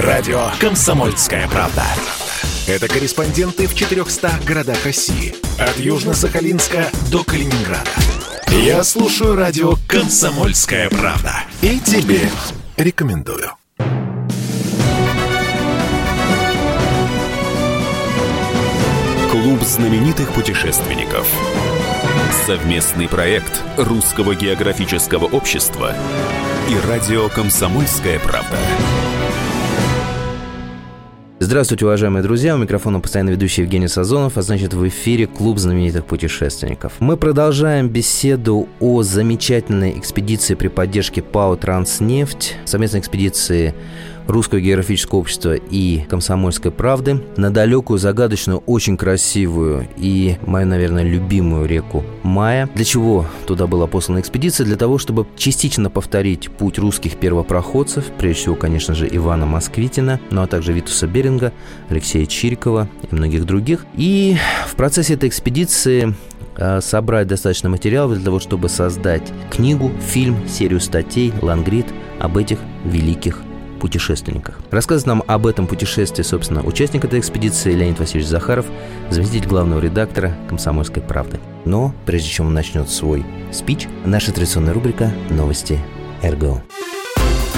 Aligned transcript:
Радио 0.00 0.50
«Комсомольская 0.60 1.48
правда». 1.48 1.82
Это 2.68 2.86
корреспонденты 2.86 3.66
в 3.66 3.74
400 3.74 4.30
городах 4.46 4.84
России. 4.84 5.34
От 5.58 5.76
Южно-Сахалинска 5.76 6.86
до 7.10 7.24
Калининграда. 7.24 7.90
Я 8.48 8.84
слушаю 8.84 9.34
радио 9.34 9.74
«Комсомольская 9.88 10.88
правда». 10.88 11.42
И 11.62 11.80
тебе 11.80 12.20
рекомендую. 12.76 13.50
Клуб 19.32 19.60
знаменитых 19.64 20.32
путешественников. 20.32 21.26
Совместный 22.46 23.08
проект 23.08 23.64
Русского 23.76 24.36
географического 24.36 25.24
общества 25.24 25.92
и 26.68 26.88
радио 26.88 27.28
«Комсомольская 27.28 28.20
правда». 28.20 28.56
Здравствуйте, 31.48 31.86
уважаемые 31.86 32.22
друзья. 32.22 32.54
У 32.54 32.58
микрофона 32.58 33.00
постоянно 33.00 33.30
ведущий 33.30 33.62
Евгений 33.62 33.88
Сазонов, 33.88 34.36
а 34.36 34.42
значит 34.42 34.74
в 34.74 34.86
эфире 34.86 35.26
Клуб 35.26 35.56
знаменитых 35.56 36.04
путешественников. 36.04 36.92
Мы 36.98 37.16
продолжаем 37.16 37.88
беседу 37.88 38.68
о 38.80 39.02
замечательной 39.02 39.98
экспедиции 39.98 40.54
при 40.56 40.68
поддержке 40.68 41.22
ПАО 41.22 41.56
«Транснефть», 41.56 42.56
совместной 42.66 43.00
экспедиции 43.00 43.74
Русского 44.28 44.60
географического 44.60 45.20
общества 45.20 45.54
и 45.54 46.00
Комсомольской 46.00 46.70
правды 46.70 47.22
на 47.38 47.50
далекую, 47.50 47.98
загадочную, 47.98 48.58
очень 48.66 48.98
красивую 48.98 49.88
и 49.96 50.36
мою, 50.42 50.66
наверное, 50.66 51.02
любимую 51.02 51.66
реку 51.66 52.04
Мая. 52.22 52.68
Для 52.74 52.84
чего 52.84 53.26
туда 53.46 53.66
была 53.66 53.86
послана 53.86 54.20
экспедиция? 54.20 54.66
Для 54.66 54.76
того, 54.76 54.98
чтобы 54.98 55.26
частично 55.38 55.88
повторить 55.88 56.50
путь 56.50 56.78
русских 56.78 57.16
первопроходцев, 57.16 58.04
прежде 58.18 58.42
всего, 58.42 58.54
конечно 58.54 58.94
же, 58.94 59.08
Ивана 59.10 59.46
Москвитина, 59.46 60.20
ну 60.30 60.42
а 60.42 60.46
также 60.46 60.74
Витуса 60.74 61.06
Беринга, 61.06 61.37
Алексея 61.88 62.26
Чирикова 62.26 62.88
и 63.10 63.14
многих 63.14 63.44
других. 63.44 63.86
И 63.94 64.36
в 64.66 64.74
процессе 64.74 65.14
этой 65.14 65.28
экспедиции 65.28 66.14
э, 66.56 66.80
собрать 66.80 67.26
достаточно 67.26 67.68
материалов 67.68 68.14
для 68.14 68.24
того, 68.24 68.40
чтобы 68.40 68.68
создать 68.68 69.32
книгу, 69.50 69.90
фильм, 70.00 70.48
серию 70.48 70.80
статей, 70.80 71.32
лангрид 71.40 71.86
об 72.18 72.36
этих 72.36 72.58
великих 72.84 73.42
путешественниках. 73.78 74.58
Рассказывает 74.70 75.06
нам 75.06 75.22
об 75.26 75.46
этом 75.46 75.66
путешествии, 75.66 76.22
собственно, 76.22 76.62
участник 76.62 77.04
этой 77.04 77.20
экспедиции 77.20 77.72
Леонид 77.72 77.98
Васильевич 77.98 78.28
Захаров, 78.28 78.66
заместитель 79.10 79.48
главного 79.48 79.80
редактора 79.80 80.36
«Комсомольской 80.48 81.02
правды». 81.02 81.40
Но 81.64 81.94
прежде 82.04 82.28
чем 82.28 82.48
он 82.48 82.54
начнет 82.54 82.90
свой 82.90 83.24
спич, 83.52 83.86
наша 84.04 84.32
традиционная 84.32 84.74
рубрика 84.74 85.12
«Новости 85.30 85.78
РГО». 86.22 86.62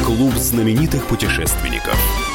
Клуб 0.05 0.35
знаменитых 0.35 1.07
путешественников. 1.07 2.30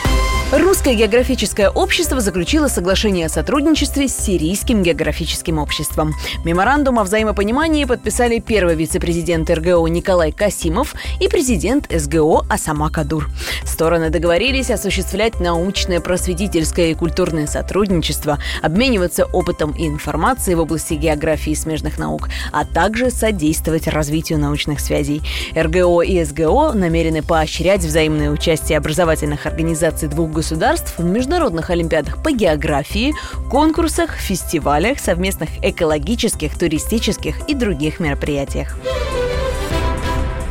Русское 0.52 0.94
географическое 0.94 1.72
общество 1.72 2.22
заключило 2.22 2.68
соглашение 2.68 3.26
о 3.26 3.30
сотрудничестве 3.30 4.08
с 4.08 4.16
Сирийским 4.16 4.84
географическим 4.84 5.58
обществом. 5.58 6.14
Меморандум 6.46 7.00
о 7.00 7.04
взаимопонимании 7.04 7.86
подписали 7.86 8.38
первый 8.38 8.76
вице-президент 8.76 9.50
РГО 9.50 9.88
Николай 9.88 10.32
Касимов 10.32 10.94
и 11.20 11.28
президент 11.28 11.88
СГО 11.92 12.46
Асама 12.48 12.92
Кадур. 12.92 13.28
Стороны 13.64 14.12
договорились 14.12 14.70
осуществлять 14.70 15.40
научное, 15.40 16.00
просветительское 16.00 16.92
и 16.92 16.94
культурное 16.94 17.48
сотрудничество, 17.48 18.38
обмениваться 18.62 19.26
опытом 19.26 19.72
и 19.72 19.88
информацией 19.88 20.58
в 20.58 20.62
области 20.62 20.94
географии 20.94 21.54
и 21.54 21.56
смежных 21.56 21.98
наук, 21.98 22.30
а 22.52 22.66
также 22.66 23.10
содействовать 23.10 23.88
развитию 23.88 24.38
научных 24.38 24.80
связей. 24.80 25.24
РГО 25.56 26.04
и 26.04 26.24
СГО 26.24 26.74
намерены 26.74 27.24
поощрять 27.24 27.82
взаимное 27.82 28.30
участие 28.30 28.78
образовательных 28.78 29.48
организаций 29.48 30.08
двух 30.08 30.35
государств 30.36 31.00
в 31.00 31.04
международных 31.04 31.70
олимпиадах 31.70 32.22
по 32.22 32.32
географии, 32.32 33.14
конкурсах, 33.50 34.12
фестивалях, 34.18 35.00
совместных 35.00 35.50
экологических, 35.64 36.58
туристических 36.58 37.50
и 37.50 37.56
других 37.56 38.00
мероприятиях. 38.00 38.78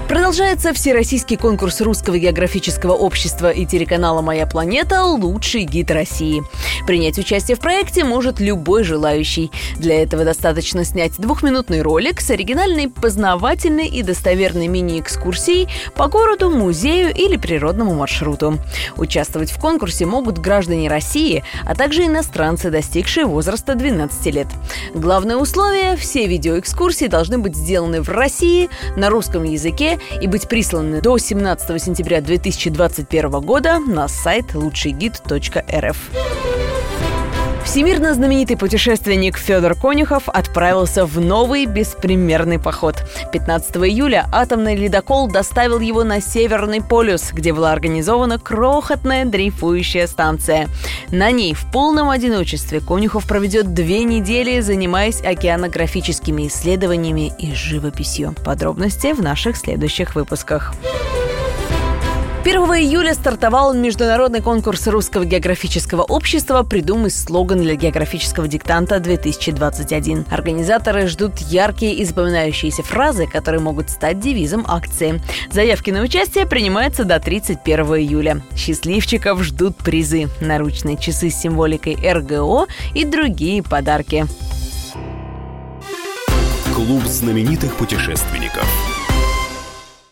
Продолжается 0.09 0.75
всероссийский 0.75 1.39
конкурс 1.39 1.81
Русского 1.81 2.19
географического 2.19 2.93
общества 2.93 3.51
и 3.51 3.65
телеканала 3.65 4.21
«Моя 4.21 4.47
планета» 4.47 5.03
«Лучший 5.03 5.65
гид 5.65 5.91
России». 5.91 6.43
Принять 6.87 7.19
участие 7.19 7.57
в 7.57 7.61
проекте 7.61 8.05
может 8.05 8.39
любой 8.39 8.85
желающий. 8.85 9.51
Для 9.77 10.03
этого 10.03 10.25
достаточно 10.25 10.85
снять 10.85 11.13
двухминутный 11.17 11.81
ролик 11.81 12.21
с 12.21 12.29
оригинальной, 12.31 12.91
познавательной 12.91 13.89
и 13.89 14.03
достоверной 14.03 14.67
мини-экскурсией 14.67 15.69
по 15.95 16.09
городу, 16.09 16.51
музею 16.51 17.15
или 17.15 17.39
природному 17.39 17.95
маршруту. 17.95 18.59
Участвовать 18.97 19.51
в 19.51 19.59
конкурсе 19.59 20.05
могут 20.05 20.39
граждане 20.39 20.91
России, 20.91 21.43
а 21.65 21.75
также 21.75 22.05
иностранцы, 22.05 22.71
достигшие 22.71 23.25
возраста 23.25 23.75
12 23.75 24.27
лет. 24.35 24.49
Главное 24.95 25.37
условие– 25.37 25.97
все 25.97 26.27
видеоэкскурсии 26.27 27.07
должны 27.07 27.39
быть 27.39 27.57
сделаны 27.57 28.03
в 28.03 28.11
России 28.11 28.69
на 28.97 29.09
русском 29.09 29.45
языке 29.45 29.94
и 30.21 30.27
быть 30.27 30.49
присланы 30.49 31.01
до 31.01 31.19
17 31.19 31.83
сентября 31.83 32.21
2021 32.21 33.31
года 33.41 33.79
на 33.79 34.09
сайт 34.09 34.55
лучшийгид.рф. 34.55 36.11
Всемирно 37.65 38.15
знаменитый 38.15 38.57
путешественник 38.57 39.37
Федор 39.39 39.75
Конюхов 39.75 40.29
отправился 40.29 41.07
в 41.07 41.19
новый 41.19 41.65
беспримерный 41.65 42.59
поход. 42.59 43.03
15 43.33 43.77
июля 43.77 44.27
атомный 44.31 44.77
ледокол 44.77 45.29
доставил 45.29 45.81
его 45.81 46.05
на 46.05 46.21
Северный 46.21 46.83
полюс, 46.83 47.33
где 47.33 47.53
была 47.53 47.73
организована 47.73 48.39
крохотная 48.39 49.25
дрейфующая 49.25 50.07
станция. 50.07 50.69
На 51.11 51.31
ней 51.31 51.55
в 51.55 51.65
полном 51.73 52.11
одиночестве 52.11 52.81
Конюхов 52.81 53.27
проведет 53.27 53.73
две 53.73 54.05
недели, 54.05 54.61
занимаясь 54.61 55.23
океанографическими 55.23 56.47
исследованиями 56.47 57.33
и 57.39 57.55
живописью. 57.55 58.37
Подробности 58.45 59.13
в 59.15 59.23
наших 59.23 59.57
следующих 59.57 60.15
выпусках. 60.15 60.75
1 62.45 62.57
июля 62.57 63.15
стартовал 63.15 63.73
международный 63.73 64.43
конкурс 64.43 64.87
Русского 64.87 65.25
географического 65.25 66.03
общества 66.03 66.63
«Придумай 66.63 67.11
слоган 67.11 67.63
для 67.63 67.75
географического 67.75 68.47
диктанта-2021». 68.47 70.27
Организаторы 70.31 71.07
ждут 71.07 71.39
яркие 71.39 71.95
и 71.95 72.05
запоминающиеся 72.05 72.83
фразы, 72.83 73.27
которые 73.27 73.63
могут 73.63 73.89
стать 73.89 74.21
девизом 74.21 74.67
акции. 74.69 75.23
Заявки 75.51 75.91
на 75.91 76.03
участие 76.03 76.45
принимаются 76.45 77.05
до 77.05 77.19
31 77.19 77.87
июля. 77.97 78.43
Счастливчиков 78.55 79.43
ждут 79.43 79.79
призы, 79.79 80.29
наручные 80.43 80.99
часы 80.99 81.31
с 81.31 81.41
символикой 81.41 81.97
РГО 81.97 82.67
и 82.93 83.07
другие 83.07 83.63
подарки. 83.63 84.27
Клуб 86.75 87.05
знаменитых 87.05 87.75
путешественников. 87.77 88.94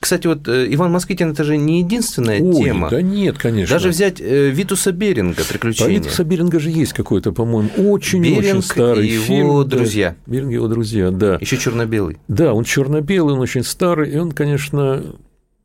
Кстати, 0.03 0.27
вот 0.27 0.49
э, 0.49 0.67
Иван 0.75 0.91
Москвитин 0.91 1.31
это 1.31 1.45
же 1.45 1.57
не 1.57 1.79
единственная 1.79 2.41
Ой, 2.43 2.65
тема. 2.65 2.91
да 2.91 3.01
нет, 3.01 3.39
конечно. 3.39 3.73
Даже 3.73 3.91
взять 3.91 4.21
э, 4.21 4.51
Витуса 4.51 4.91
Беринга 4.91 5.45
приключения. 5.49 6.01
Витуса 6.01 6.25
Беринга 6.25 6.59
же 6.59 6.71
есть 6.71 6.93
какой-то, 6.93 7.31
по-моему, 7.31 7.69
очень-очень 7.77 8.41
Беринг 8.41 8.65
старый 8.65 9.07
и 9.07 9.13
его 9.13 9.25
фильм. 9.25 9.63
да. 9.63 9.77
друзья. 9.77 10.17
Беринг 10.27 10.51
и 10.51 10.55
его 10.55 10.67
друзья, 10.67 11.13
да. 11.13 11.39
Еще 11.41 11.57
черно-белый. 11.57 12.19
Да, 12.27 12.53
он 12.53 12.65
черно-белый, 12.65 13.35
он 13.35 13.41
очень 13.41 13.63
старый, 13.63 14.11
и 14.11 14.19
он, 14.19 14.33
конечно, 14.33 15.05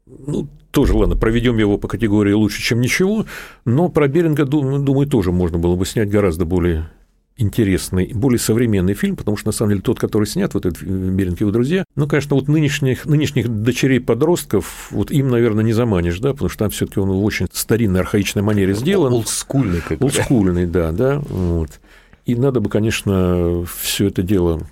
ну, 0.06 0.48
тоже, 0.70 0.94
ладно, 0.94 1.16
проведем 1.16 1.58
его 1.58 1.80
по 1.80 1.88
категории 1.88 2.34
лучше, 2.34 2.62
чем 2.62 2.80
ничего, 2.80 3.26
но 3.66 3.90
про 3.90 4.08
Беринга, 4.08 4.46
думаю, 4.46 4.84
думаю, 4.84 5.08
тоже 5.08 5.32
можно 5.32 5.58
было 5.58 5.76
бы 5.76 5.84
снять 5.88 6.12
гораздо 6.12 6.46
более 6.46 6.92
интересный, 7.38 8.12
более 8.14 8.40
современный 8.40 8.94
фильм, 8.94 9.16
потому 9.16 9.38
что, 9.38 9.48
на 9.48 9.52
самом 9.52 9.72
деле, 9.72 9.82
тот, 9.82 10.00
который 10.00 10.26
снят, 10.26 10.54
вот 10.54 10.66
этот 10.66 10.82
Беринг 10.82 11.40
и 11.40 11.44
его 11.44 11.52
друзья, 11.52 11.86
ну, 11.96 12.08
конечно, 12.08 12.36
вот 12.36 12.48
нынешних, 12.48 13.06
нынешних 13.06 13.48
дочерей-подростков, 13.48 14.88
вот 14.92 15.12
им, 15.12 15.30
наверное, 15.30 15.64
не 15.64 15.74
заманишь, 15.74 16.20
да, 16.20 16.34
потому 16.34 16.50
что 16.50 16.60
там 16.60 16.70
все 16.72 16.88
таки 16.88 17.00
он 17.00 17.10
в 17.10 17.24
очень 17.24 17.48
старинной, 17.52 18.02
архаичной 18.02 18.42
манере 18.42 18.74
сделан. 18.74 19.14
Олдскульный 19.14 19.82
как 19.82 20.00
бы. 20.00 20.06
Олдскульный, 20.06 20.66
да, 20.66 20.92
да, 20.92 21.20
вот. 21.20 21.80
И 22.26 22.36
надо 22.36 22.60
бы, 22.60 22.70
конечно, 22.70 23.66
все 23.66 24.08
это 24.08 24.22
дело 24.22 24.68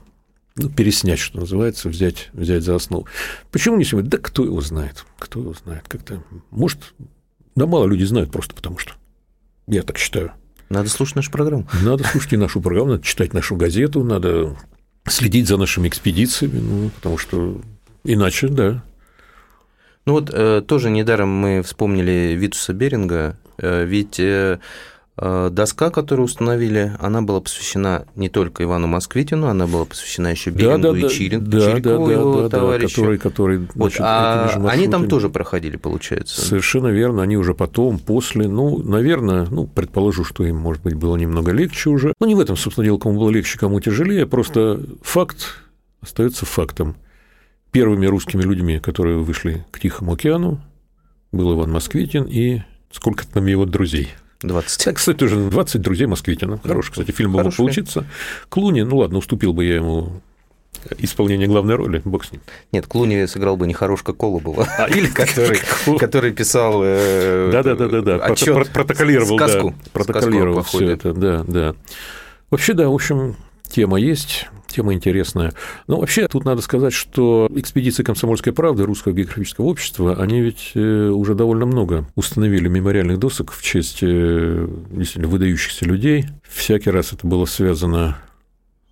ну, 0.55 0.69
переснять, 0.69 1.19
что 1.19 1.39
называется, 1.39 1.89
взять, 1.89 2.29
взять 2.33 2.63
за 2.63 2.75
основу. 2.75 3.07
Почему 3.51 3.77
не 3.77 3.83
сегодня? 3.83 4.09
Да 4.09 4.17
кто 4.17 4.43
его 4.43 4.61
знает, 4.61 5.05
кто 5.19 5.39
его 5.39 5.53
знает, 5.53 5.87
как-то, 5.87 6.23
может, 6.49 6.93
да 7.55 7.65
мало 7.67 7.85
людей 7.85 8.07
знают 8.07 8.31
просто 8.31 8.55
потому 8.55 8.77
что, 8.77 8.93
я 9.67 9.83
так 9.83 9.97
считаю. 9.97 10.33
Надо 10.69 10.89
слушать 10.89 11.15
нашу 11.15 11.31
программу. 11.31 11.67
Надо 11.81 12.03
слушать 12.03 12.33
и 12.33 12.37
нашу 12.37 12.61
программу, 12.61 12.91
надо 12.91 13.03
читать 13.03 13.33
нашу 13.33 13.55
газету, 13.55 14.03
надо 14.03 14.55
следить 15.07 15.47
за 15.47 15.57
нашими 15.57 15.87
экспедициями, 15.87 16.59
ну, 16.59 16.89
потому 16.89 17.17
что 17.17 17.61
иначе, 18.03 18.47
да. 18.47 18.83
Ну 20.05 20.13
вот 20.13 20.29
э, 20.31 20.61
тоже 20.67 20.89
недаром 20.89 21.29
мы 21.29 21.61
вспомнили 21.63 22.35
Витуса 22.37 22.73
Беринга, 22.73 23.37
э, 23.57 23.85
ведь 23.85 24.19
э, 24.19 24.59
доска, 25.17 25.91
которую 25.91 26.25
установили, 26.25 26.91
она 26.99 27.21
была 27.21 27.39
посвящена 27.39 28.05
не 28.15 28.27
только 28.27 28.63
Ивану 28.63 28.87
Москвитину, 28.87 29.47
она 29.47 29.65
была 29.65 29.85
посвящена 29.85 30.27
еще 30.27 30.49
Берингу 30.49 30.91
да, 30.91 30.97
и 30.97 31.01
да, 31.03 31.09
Чирин, 31.09 31.43
да, 31.45 31.59
Чирикову, 31.59 32.07
да, 32.07 32.13
его 32.13 32.41
да, 32.41 32.49
товарищу. 32.49 32.95
который, 32.95 33.17
который 33.17 33.57
Вот, 33.75 33.93
значит, 33.93 34.01
а 34.01 34.47
этими 34.49 34.63
же 34.63 34.69
они 34.69 34.87
там 34.89 35.07
тоже 35.07 35.29
проходили, 35.29 35.77
получается. 35.77 36.41
Совершенно 36.41 36.87
верно, 36.87 37.21
они 37.23 37.37
уже 37.37 37.53
потом, 37.53 37.97
после, 37.97 38.49
ну, 38.49 38.79
наверное, 38.83 39.47
ну, 39.49 39.67
предположу, 39.67 40.25
что 40.25 40.43
им, 40.43 40.57
может 40.57 40.83
быть, 40.83 40.95
было 40.95 41.15
немного 41.15 41.51
легче 41.51 41.89
уже. 41.89 42.13
Ну, 42.19 42.27
не 42.27 42.35
в 42.35 42.39
этом, 42.41 42.57
собственно 42.57 42.83
дело, 42.83 42.97
кому 42.97 43.17
было 43.17 43.29
легче, 43.29 43.57
кому 43.57 43.79
тяжелее, 43.79 44.25
просто 44.25 44.81
факт 45.01 45.61
остается 46.01 46.45
фактом. 46.45 46.97
Первыми 47.71 48.05
русскими 48.05 48.41
людьми, 48.41 48.79
которые 48.79 49.17
вышли 49.17 49.65
к 49.71 49.79
Тихому 49.79 50.13
океану, 50.13 50.61
был 51.31 51.53
Иван 51.53 51.71
Москвитин 51.71 52.23
и 52.23 52.61
сколько 52.91 53.25
там 53.27 53.45
его 53.45 53.65
друзей. 53.65 54.09
20. 54.41 54.83
Так, 54.85 54.95
кстати, 54.97 55.17
тоже 55.17 55.37
20 55.37 55.81
друзей 55.81 56.07
Москвитина. 56.07 56.59
Хороший, 56.63 56.91
кстати, 56.91 57.11
фильм 57.11 57.31
мог 57.31 57.55
получиться. 57.55 58.05
Клуни, 58.49 58.81
ну 58.81 58.97
ладно, 58.97 59.17
уступил 59.17 59.53
бы 59.53 59.65
я 59.65 59.75
ему 59.75 60.21
исполнение 60.99 61.47
главной 61.47 61.75
роли, 61.75 62.01
бог 62.05 62.25
с 62.25 62.31
ним. 62.31 62.41
Нет, 62.71 62.85
Клуни 62.87 63.25
сыграл 63.25 63.57
бы 63.57 63.65
не 63.65 63.73
Хорошка 63.73 64.13
Колобова, 64.13 64.67
А, 64.77 64.87
или 64.87 65.07
который, 65.11 65.59
который 65.97 66.31
писал 66.31 66.81
э, 66.83 67.49
Да-да-да-да, 67.51 68.17
отчет, 68.17 68.69
протоколировал, 68.69 69.37
сказку. 69.37 69.69
да, 69.71 69.89
протоколировал 69.93 70.61
Сказку 70.61 70.77
о 70.77 70.77
все 70.77 70.77
походе. 70.79 70.93
это, 70.93 71.13
да, 71.13 71.43
да. 71.47 71.75
Вообще, 72.51 72.73
да, 72.73 72.87
в 72.89 72.93
общем, 72.93 73.35
тема 73.67 73.99
есть, 73.99 74.47
тема 74.75 74.93
интересная. 74.93 75.53
Но 75.87 75.99
вообще 75.99 76.27
тут 76.27 76.45
надо 76.45 76.61
сказать, 76.61 76.93
что 76.93 77.47
экспедиции 77.55 78.03
«Комсомольской 78.03 78.53
правды» 78.53 78.83
Русского 78.83 79.13
географического 79.13 79.65
общества, 79.65 80.15
они 80.15 80.41
ведь 80.41 80.71
э, 80.75 81.07
уже 81.07 81.33
довольно 81.33 81.65
много 81.65 82.07
установили 82.15 82.67
мемориальных 82.67 83.19
досок 83.19 83.51
в 83.51 83.63
честь 83.63 83.99
э, 84.01 84.67
действительно 84.91 85.27
выдающихся 85.27 85.85
людей. 85.85 86.25
Всякий 86.43 86.89
раз 86.89 87.13
это 87.13 87.25
было 87.25 87.45
связано 87.45 88.17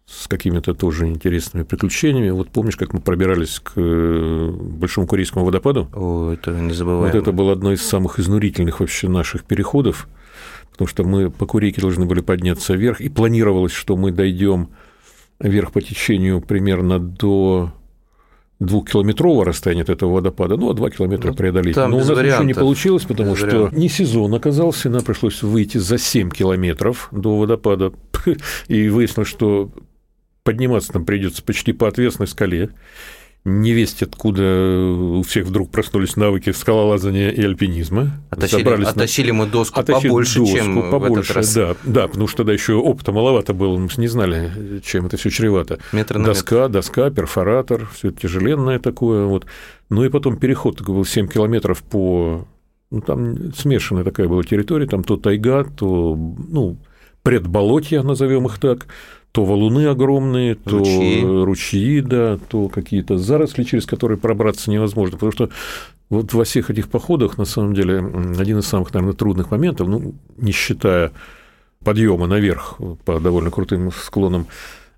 с 0.05 0.27
какими-то 0.27 0.73
тоже 0.73 1.07
интересными 1.07 1.63
приключениями. 1.63 2.29
Вот 2.29 2.49
помнишь, 2.49 2.77
как 2.77 2.93
мы 2.93 3.01
пробирались 3.01 3.59
к 3.59 3.73
э, 3.75 4.49
Большому 4.51 5.07
Курейскому 5.07 5.45
водопаду? 5.45 5.89
О, 5.93 6.31
это 6.31 6.51
незабываемо. 6.51 7.07
Вот 7.07 7.15
это 7.15 7.31
было 7.31 7.53
одно 7.53 7.73
из 7.73 7.81
самых 7.81 8.19
изнурительных 8.19 8.79
вообще 8.79 9.09
наших 9.09 9.43
переходов, 9.43 10.07
потому 10.71 10.87
что 10.87 11.03
мы 11.03 11.29
по 11.29 11.45
Курейке 11.45 11.81
должны 11.81 12.05
были 12.05 12.21
подняться 12.21 12.73
вверх, 12.73 13.01
и 13.01 13.09
планировалось, 13.09 13.73
что 13.73 13.97
мы 13.97 14.11
дойдем 14.11 14.69
вверх 15.43 15.71
по 15.71 15.81
течению 15.81 16.41
примерно 16.41 16.99
до 16.99 17.71
двухкилометрового 18.59 19.45
расстояния 19.45 19.81
от 19.81 19.89
этого 19.89 20.13
водопада, 20.13 20.55
ну, 20.55 20.69
а 20.69 20.73
два 20.73 20.89
километра 20.89 21.31
Ну, 21.31 21.35
преодолеть. 21.35 21.75
Но 21.75 21.87
у 21.97 21.99
без 21.99 22.07
нас 22.07 22.17
ничего 22.17 22.43
не 22.43 22.53
получилось, 22.53 23.03
потому 23.03 23.31
Без 23.31 23.37
что 23.39 23.47
вариантов. 23.47 23.73
не 23.77 23.89
сезон 23.89 24.33
оказался, 24.33 24.89
нам 24.89 25.03
пришлось 25.03 25.43
выйти 25.43 25.77
за 25.77 25.97
7 25.97 26.29
километров 26.29 27.09
до 27.11 27.37
водопада, 27.37 27.91
и 28.67 28.87
выяснилось, 28.87 29.27
что 29.27 29.69
подниматься 30.43 30.93
нам 30.93 31.05
придется 31.05 31.43
почти 31.43 31.73
по 31.73 31.87
отвесной 31.87 32.27
скале. 32.27 32.69
Не 33.45 33.73
весть 33.73 34.01
откуда 34.01 34.41
у 34.79 35.21
всех 35.23 35.45
вдруг 35.47 35.69
проснулись 35.69 36.15
навыки 36.15 36.51
скалолазания 36.51 37.29
и 37.29 37.43
альпинизма. 37.43 38.11
Оттащили, 38.29 38.59
Забрались 38.63 38.85
на- 38.85 38.91
оттащили 38.91 39.31
мы 39.31 39.47
доску 39.47 39.81
Оттащили 39.81 40.07
побольше, 40.07 40.39
доску 40.39 40.55
чем 40.55 40.89
побольше, 40.89 41.13
в 41.13 41.23
этот 41.23 41.35
раз. 41.35 41.53
Да, 41.53 41.75
да, 41.83 42.07
потому 42.07 42.27
что 42.27 42.37
тогда 42.37 42.53
еще 42.53 42.75
опыта 42.75 43.11
маловато 43.11 43.53
было, 43.53 43.77
мы 43.77 43.89
не 43.97 44.07
знали, 44.07 44.79
чем 44.85 45.07
это 45.07 45.17
все 45.17 45.29
чревато. 45.29 45.79
Метр 45.91 46.15
на 46.15 46.19
метр. 46.19 46.31
Доска, 46.31 46.67
доска, 46.69 47.09
перфоратор, 47.09 47.89
все 47.93 48.09
это 48.09 48.21
тяжеленное 48.21 48.79
такое. 48.79 49.25
Вот. 49.25 49.45
Ну 49.89 50.05
и 50.05 50.09
потом 50.09 50.37
переход 50.37 50.77
такой 50.77 50.95
был 50.95 51.05
7 51.05 51.27
километров 51.27 51.83
по... 51.83 52.47
Ну, 52.91 53.01
там 53.01 53.53
смешанная 53.53 54.05
такая 54.05 54.29
была 54.29 54.43
территория, 54.43 54.87
там 54.87 55.03
то 55.03 55.17
тайга, 55.17 55.65
то, 55.65 56.15
ну, 56.15 56.77
предболотья, 57.23 58.03
назовем 58.03 58.45
их 58.45 58.57
так, 58.59 58.87
то 59.33 59.45
валуны 59.45 59.87
огромные, 59.87 60.53
то 60.53 60.77
Ручьи. 60.77 61.21
ручьи, 61.23 62.01
да, 62.01 62.37
то 62.49 62.69
какие-то 62.69 63.17
заросли, 63.17 63.63
через 63.63 63.87
которые 63.87 64.19
пробраться 64.19 64.69
невозможно. 64.69 65.17
Потому 65.17 65.31
что 65.31 65.49
вот 66.11 66.33
во 66.33 66.43
всех 66.43 66.69
этих 66.69 66.87
походах, 66.87 67.39
на 67.39 67.45
самом 67.45 67.73
деле, 67.73 67.97
один 68.37 68.59
из 68.59 68.67
самых, 68.67 68.93
наверное, 68.93 69.15
трудных 69.15 69.49
моментов, 69.49 69.87
ну, 69.87 70.13
не 70.37 70.51
считая 70.51 71.11
подъема 71.83 72.27
наверх 72.27 72.77
по 73.05 73.19
довольно 73.19 73.49
крутым 73.49 73.91
склонам, 73.91 74.45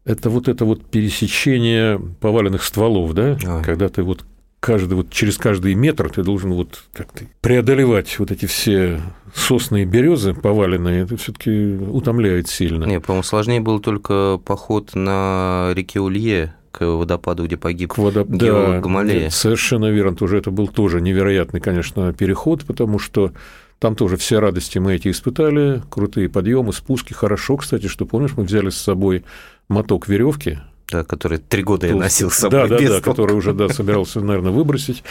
это 0.03 0.29
вот 0.29 0.49
это 0.49 0.65
вот 0.65 0.83
пересечение 0.85 1.97
поваленных 2.19 2.61
стволов, 2.63 3.13
да, 3.13 3.37
Ой. 3.41 3.63
когда 3.63 3.87
ты 3.87 4.03
вот 4.03 4.25
каждый, 4.65 4.95
вот 4.95 5.11
через 5.11 5.37
каждый 5.37 5.75
метр 5.75 6.09
ты 6.09 6.23
должен 6.23 6.51
вот 6.53 6.85
как-то 6.91 7.25
преодолевать 7.41 8.17
вот 8.17 8.31
эти 8.31 8.47
все 8.47 8.99
сосны 9.35 9.83
и 9.83 9.85
березы 9.85 10.33
поваленные, 10.33 11.03
это 11.03 11.17
все-таки 11.17 11.75
утомляет 11.75 12.49
сильно. 12.49 12.83
Не, 12.85 12.99
по-моему, 12.99 13.21
сложнее 13.21 13.59
был 13.61 13.79
только 13.79 14.39
поход 14.43 14.95
на 14.95 15.71
реке 15.75 15.99
Улье 15.99 16.55
к 16.71 16.83
водопаду, 16.83 17.45
где 17.45 17.57
погиб 17.57 17.93
к 17.93 17.99
водо... 17.99 18.25
геолог 18.27 18.71
да, 18.71 18.79
Гамалея. 18.81 19.29
совершенно 19.29 19.91
верно, 19.91 20.15
тоже 20.15 20.39
это 20.39 20.49
был 20.49 20.67
тоже 20.67 20.99
невероятный, 20.99 21.59
конечно, 21.59 22.11
переход, 22.11 22.65
потому 22.65 22.97
что 22.97 23.33
там 23.77 23.95
тоже 23.95 24.17
все 24.17 24.39
радости 24.39 24.79
мы 24.79 24.95
эти 24.95 25.11
испытали, 25.11 25.83
крутые 25.91 26.27
подъемы, 26.27 26.73
спуски. 26.73 27.13
Хорошо, 27.13 27.57
кстати, 27.57 27.87
что 27.87 28.07
помнишь, 28.07 28.31
мы 28.35 28.43
взяли 28.43 28.71
с 28.71 28.77
собой 28.77 29.25
моток 29.67 30.07
веревки, 30.07 30.57
Да, 30.95 31.03
который 31.03 31.37
три 31.39 31.61
года 31.63 31.87
я 31.87 31.93
Толстый. 31.93 32.05
носил 32.05 32.31
с 32.31 32.35
собой 32.35 32.69
Да, 32.69 32.77
да, 32.77 32.87
да, 32.87 33.01
который 33.01 33.35
уже, 33.35 33.53
да, 33.53 33.67
собирался, 33.69 34.21
наверное, 34.21 34.51
выбросить 34.51 35.03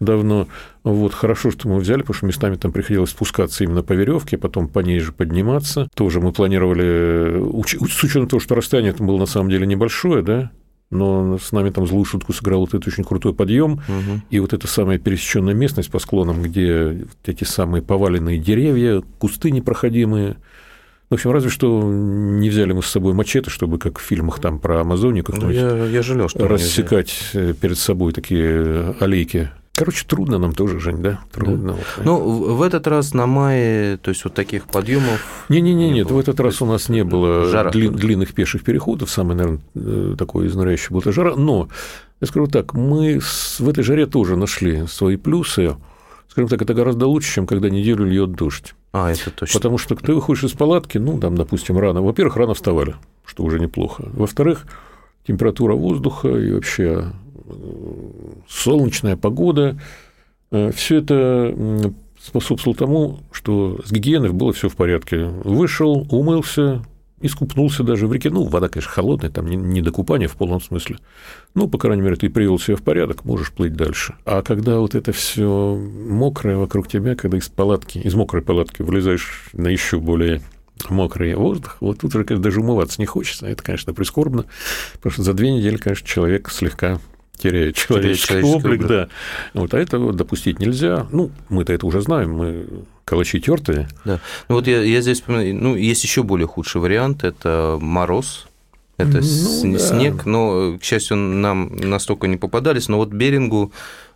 давно. 0.00 0.46
Вот, 0.84 1.14
хорошо, 1.14 1.50
что 1.50 1.68
мы 1.68 1.78
взяли, 1.78 2.00
потому 2.02 2.14
что 2.14 2.26
местами 2.26 2.56
там 2.56 2.70
приходилось 2.72 3.10
спускаться 3.10 3.64
именно 3.64 3.82
по 3.82 3.92
веревке, 3.92 4.38
потом 4.38 4.68
по 4.68 4.80
ней 4.80 5.00
же 5.00 5.12
подниматься. 5.12 5.88
Тоже 5.94 6.20
мы 6.20 6.32
планировали, 6.32 7.38
уч- 7.40 7.78
с 7.88 8.02
учетом 8.04 8.28
того, 8.28 8.40
что 8.40 8.54
расстояние 8.54 8.92
там 8.92 9.06
было 9.06 9.18
на 9.18 9.26
самом 9.26 9.50
деле 9.50 9.66
небольшое, 9.66 10.22
да, 10.22 10.50
но 10.90 11.38
с 11.38 11.52
нами 11.52 11.70
там 11.70 11.86
злую 11.86 12.04
шутку 12.04 12.32
сыграл 12.32 12.60
вот 12.60 12.70
этот 12.74 12.86
очень 12.86 13.02
крутой 13.04 13.32
подъем, 13.34 13.80
Мгм. 13.88 14.22
и 14.30 14.40
вот 14.40 14.52
эта 14.52 14.66
самая 14.66 14.98
пересеченная 14.98 15.54
местность 15.54 15.90
по 15.90 15.98
склонам, 15.98 16.42
где 16.42 17.06
вот 17.08 17.28
эти 17.28 17.44
самые 17.44 17.82
поваленные 17.82 18.38
деревья, 18.38 19.02
кусты 19.18 19.50
непроходимые. 19.50 20.36
В 21.12 21.14
общем, 21.14 21.30
разве 21.30 21.50
что 21.50 21.82
не 21.82 22.48
взяли 22.48 22.72
мы 22.72 22.82
с 22.82 22.86
собой 22.86 23.12
мачете, 23.12 23.50
чтобы, 23.50 23.78
как 23.78 23.98
в 23.98 24.02
фильмах 24.02 24.40
там 24.40 24.58
про 24.58 24.80
Амазонию, 24.80 25.22
Ну, 25.28 25.30
как-нибудь 25.30 25.54
я, 25.54 25.84
я 25.84 26.00
жалел, 26.02 26.30
что 26.30 26.48
рассекать 26.48 27.12
э, 27.34 27.52
перед 27.52 27.76
собой 27.76 28.14
такие 28.14 28.94
аллейки. 28.98 29.50
Короче, 29.74 30.06
трудно 30.06 30.38
нам 30.38 30.54
тоже, 30.54 30.80
Жень, 30.80 31.02
да? 31.02 31.20
Трудно. 31.30 31.72
вот. 31.74 31.84
Ну, 32.02 32.18
в 32.54 32.62
этот 32.62 32.86
раз 32.86 33.12
на 33.12 33.26
мае, 33.26 33.98
то 33.98 34.08
есть 34.08 34.24
вот 34.24 34.32
таких 34.32 34.64
подъемов. 34.64 35.44
Не-не-не, 35.50 35.88
не 35.88 35.94
нет, 35.96 36.08
было. 36.08 36.16
в 36.16 36.20
этот 36.20 36.40
раз 36.40 36.62
у 36.62 36.64
нас 36.64 36.88
не 36.88 37.04
было 37.04 37.44
Жара 37.44 37.68
дли- 37.70 37.90
длинных 37.90 38.32
пеших 38.32 38.64
переходов, 38.64 39.10
самый, 39.10 39.36
наверное, 39.36 39.60
э, 39.74 40.14
такой 40.16 40.46
изнуряющий 40.46 40.94
был 40.94 41.00
это 41.00 41.12
жара, 41.12 41.34
но, 41.36 41.68
я 42.22 42.26
скажу 42.26 42.46
так, 42.46 42.72
мы 42.72 43.20
в 43.20 43.68
этой 43.68 43.84
жаре 43.84 44.06
тоже 44.06 44.36
нашли 44.36 44.86
свои 44.86 45.16
плюсы, 45.18 45.76
скажем 46.30 46.48
так, 46.48 46.62
это 46.62 46.72
гораздо 46.72 47.06
лучше, 47.06 47.34
чем 47.34 47.46
когда 47.46 47.68
неделю 47.68 48.06
льет 48.06 48.32
дождь. 48.32 48.72
А, 48.92 49.10
это 49.10 49.30
точно. 49.30 49.58
Потому 49.58 49.78
что 49.78 49.94
ты 49.94 50.12
выходишь 50.14 50.44
из 50.44 50.52
палатки, 50.52 50.98
ну, 50.98 51.18
там, 51.18 51.36
допустим, 51.36 51.78
рано. 51.78 52.02
Во-первых, 52.02 52.36
рано 52.36 52.54
вставали, 52.54 52.94
что 53.24 53.42
уже 53.42 53.58
неплохо. 53.58 54.08
Во-вторых, 54.12 54.66
температура 55.26 55.74
воздуха 55.74 56.28
и 56.28 56.52
вообще 56.52 57.12
э, 57.46 57.52
солнечная 58.48 59.16
погода. 59.16 59.78
Все 60.74 60.98
это 60.98 61.94
способствовало 62.20 62.76
тому, 62.76 63.20
что 63.32 63.80
с 63.84 63.90
гигиеной 63.90 64.32
было 64.32 64.52
все 64.52 64.68
в 64.68 64.76
порядке. 64.76 65.24
Вышел, 65.44 66.06
умылся, 66.10 66.84
искупнулся 67.22 67.82
даже 67.82 68.06
в 68.06 68.12
реке. 68.12 68.30
Ну, 68.30 68.44
вода, 68.44 68.68
конечно, 68.68 68.90
холодная, 68.90 69.30
там 69.30 69.46
не, 69.46 69.56
не 69.56 69.80
до 69.80 69.90
купания 69.90 70.28
в 70.28 70.36
полном 70.36 70.60
смысле. 70.60 70.98
Ну, 71.54 71.68
по 71.68 71.78
крайней 71.78 72.02
мере, 72.02 72.16
ты 72.16 72.28
привел 72.28 72.58
себя 72.58 72.76
в 72.76 72.82
порядок, 72.82 73.24
можешь 73.24 73.52
плыть 73.52 73.74
дальше. 73.74 74.14
А 74.24 74.42
когда 74.42 74.78
вот 74.78 74.94
это 74.94 75.12
все 75.12 75.76
мокрое 75.76 76.56
вокруг 76.56 76.88
тебя, 76.88 77.14
когда 77.14 77.38
из 77.38 77.48
палатки, 77.48 77.98
из 77.98 78.14
мокрой 78.14 78.42
палатки 78.42 78.82
вылезаешь 78.82 79.50
на 79.52 79.68
еще 79.68 79.98
более 79.98 80.42
мокрый 80.88 81.34
воздух, 81.34 81.76
вот 81.80 82.00
тут 82.00 82.14
уже 82.14 82.24
конечно, 82.24 82.42
даже 82.42 82.60
умываться 82.60 83.00
не 83.00 83.06
хочется. 83.06 83.46
Это, 83.46 83.62
конечно, 83.62 83.94
прискорбно, 83.94 84.46
потому 84.94 85.12
что 85.12 85.22
за 85.22 85.32
две 85.34 85.52
недели, 85.52 85.76
конечно, 85.76 86.06
человек 86.06 86.50
слегка 86.50 86.98
теряет 87.36 87.76
человеческий, 87.76 88.28
человеческий 88.28 88.56
облик, 88.56 88.80
облик. 88.80 88.86
да. 88.86 89.08
Вот, 89.54 89.74
а 89.74 89.78
этого 89.78 90.12
допустить 90.12 90.58
нельзя. 90.58 91.06
Ну, 91.10 91.30
мы-то 91.48 91.72
это 91.72 91.86
уже 91.86 92.00
знаем, 92.00 92.32
мы 92.34 92.66
калачи 93.12 93.40
тертые. 93.40 93.88
Да. 94.06 94.20
Ну, 94.48 94.54
вот 94.54 94.66
я, 94.66 94.80
я 94.82 95.02
здесь 95.02 95.18
вспоминаю, 95.20 95.54
ну, 95.54 95.76
есть 95.76 96.02
еще 96.02 96.22
более 96.22 96.46
худший 96.46 96.80
вариант, 96.80 97.24
это 97.24 97.76
мороз. 97.80 98.46
Это 98.96 99.16
Ну, 99.18 99.22
с- 99.22 99.62
да. 99.62 99.78
снег, 99.78 100.24
но, 100.24 100.78
к 100.78 100.82
счастью, 100.82 101.16
нам 101.18 101.76
настолько 101.76 102.26
не 102.26 102.36
попадались. 102.38 102.88
Но 102.88 102.96
вот 102.96 103.10
Берингу 103.10 103.70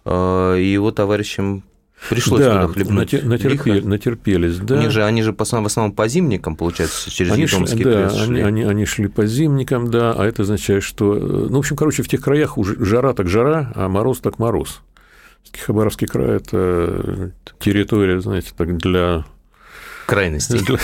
э, 0.07 0.57
и 0.61 0.73
его 0.73 0.93
товарищам 0.93 1.63
пришлось 2.09 2.41
да, 2.43 2.63
туда 2.63 2.73
хлебнуть 2.73 3.13
нате- 3.13 3.23
натерпе- 3.25 3.73
лихо. 3.75 3.89
натерпелись, 3.89 4.57
да. 4.59 4.79
Они 4.79 4.89
же, 4.89 5.05
они 5.05 5.23
же 5.23 5.33
в 5.33 5.41
основном 5.43 5.93
по 5.93 6.09
зимникам, 6.09 6.57
получается, 6.57 7.11
через 7.11 7.33
Они 7.33 7.47
шли, 7.47 7.57
Ятомский 7.61 7.85
да, 7.85 7.93
крест 7.93 8.17
они, 8.17 8.27
шли. 8.27 8.41
они, 8.43 8.63
они 8.65 8.85
шли 8.87 9.09
по 9.09 9.27
зимникам, 9.27 9.91
да, 9.91 10.13
а 10.13 10.25
это 10.25 10.43
означает, 10.43 10.83
что... 10.85 11.15
э, 11.17 11.19
Ну, 11.51 11.57
в 11.57 11.59
общем, 11.59 11.77
короче, 11.77 12.03
в 12.03 12.09
тех 12.09 12.21
краях 12.21 12.57
уже 12.59 12.77
жара 12.85 13.13
так 13.13 13.29
жара, 13.29 13.73
а 13.75 13.89
мороз 13.89 14.19
так 14.21 14.39
мороз. 14.39 14.81
Хабаровский 15.65 16.07
край– 16.07 16.37
это 16.37 17.33
территория, 17.59 18.21
знаете, 18.21 18.53
так 18.57 18.77
для 18.77 19.25
крайностей. 20.07 20.61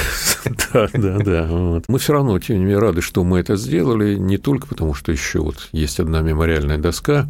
Да, 0.72 0.88
да, 0.92 1.18
да. 1.18 1.46
Вот. 1.46 1.84
Мы 1.88 1.98
все 1.98 2.12
равно, 2.12 2.38
тем 2.38 2.56
не 2.56 2.62
менее, 2.62 2.78
рады, 2.78 3.00
что 3.00 3.24
мы 3.24 3.38
это 3.38 3.56
сделали, 3.56 4.16
не 4.16 4.38
только 4.38 4.66
потому, 4.66 4.94
что 4.94 5.12
еще 5.12 5.40
вот 5.40 5.68
есть 5.72 6.00
одна 6.00 6.20
мемориальная 6.20 6.78
доска 6.78 7.28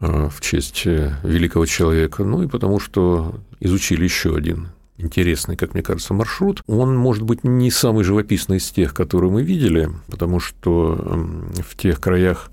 э, 0.00 0.28
в 0.28 0.40
честь 0.40 0.82
э, 0.86 1.14
великого 1.22 1.66
человека, 1.66 2.24
ну 2.24 2.42
и 2.42 2.48
потому, 2.48 2.78
что 2.80 3.36
изучили 3.60 4.04
еще 4.04 4.36
один 4.36 4.68
интересный, 4.98 5.56
как 5.56 5.74
мне 5.74 5.82
кажется, 5.82 6.12
маршрут. 6.12 6.62
Он, 6.66 6.94
может 6.94 7.22
быть, 7.22 7.42
не 7.42 7.70
самый 7.70 8.04
живописный 8.04 8.58
из 8.58 8.70
тех, 8.70 8.92
которые 8.92 9.30
мы 9.30 9.42
видели, 9.42 9.88
потому 10.08 10.40
что 10.40 10.94
в 11.66 11.76
тех 11.76 12.00
краях 12.00 12.50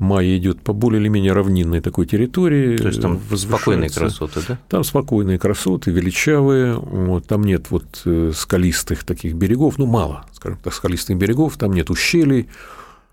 Майя 0.00 0.38
идет 0.38 0.62
по 0.62 0.72
более 0.72 1.00
или 1.00 1.08
менее 1.08 1.34
равнинной 1.34 1.82
такой 1.82 2.06
территории. 2.06 2.78
То 2.78 2.88
есть 2.88 3.02
там 3.02 3.20
спокойные 3.36 3.90
красоты, 3.90 4.40
да? 4.48 4.58
Там 4.68 4.82
спокойные 4.82 5.38
красоты, 5.38 5.90
величавые. 5.90 6.74
Вот, 6.74 7.26
там 7.26 7.44
нет 7.44 7.70
вот 7.70 8.02
э, 8.06 8.32
скалистых 8.34 9.04
таких 9.04 9.34
берегов, 9.34 9.76
ну, 9.76 9.84
мало, 9.84 10.24
скажем 10.32 10.58
так, 10.64 10.72
скалистых 10.72 11.18
берегов, 11.18 11.58
там 11.58 11.74
нет 11.74 11.90
ущелий, 11.90 12.48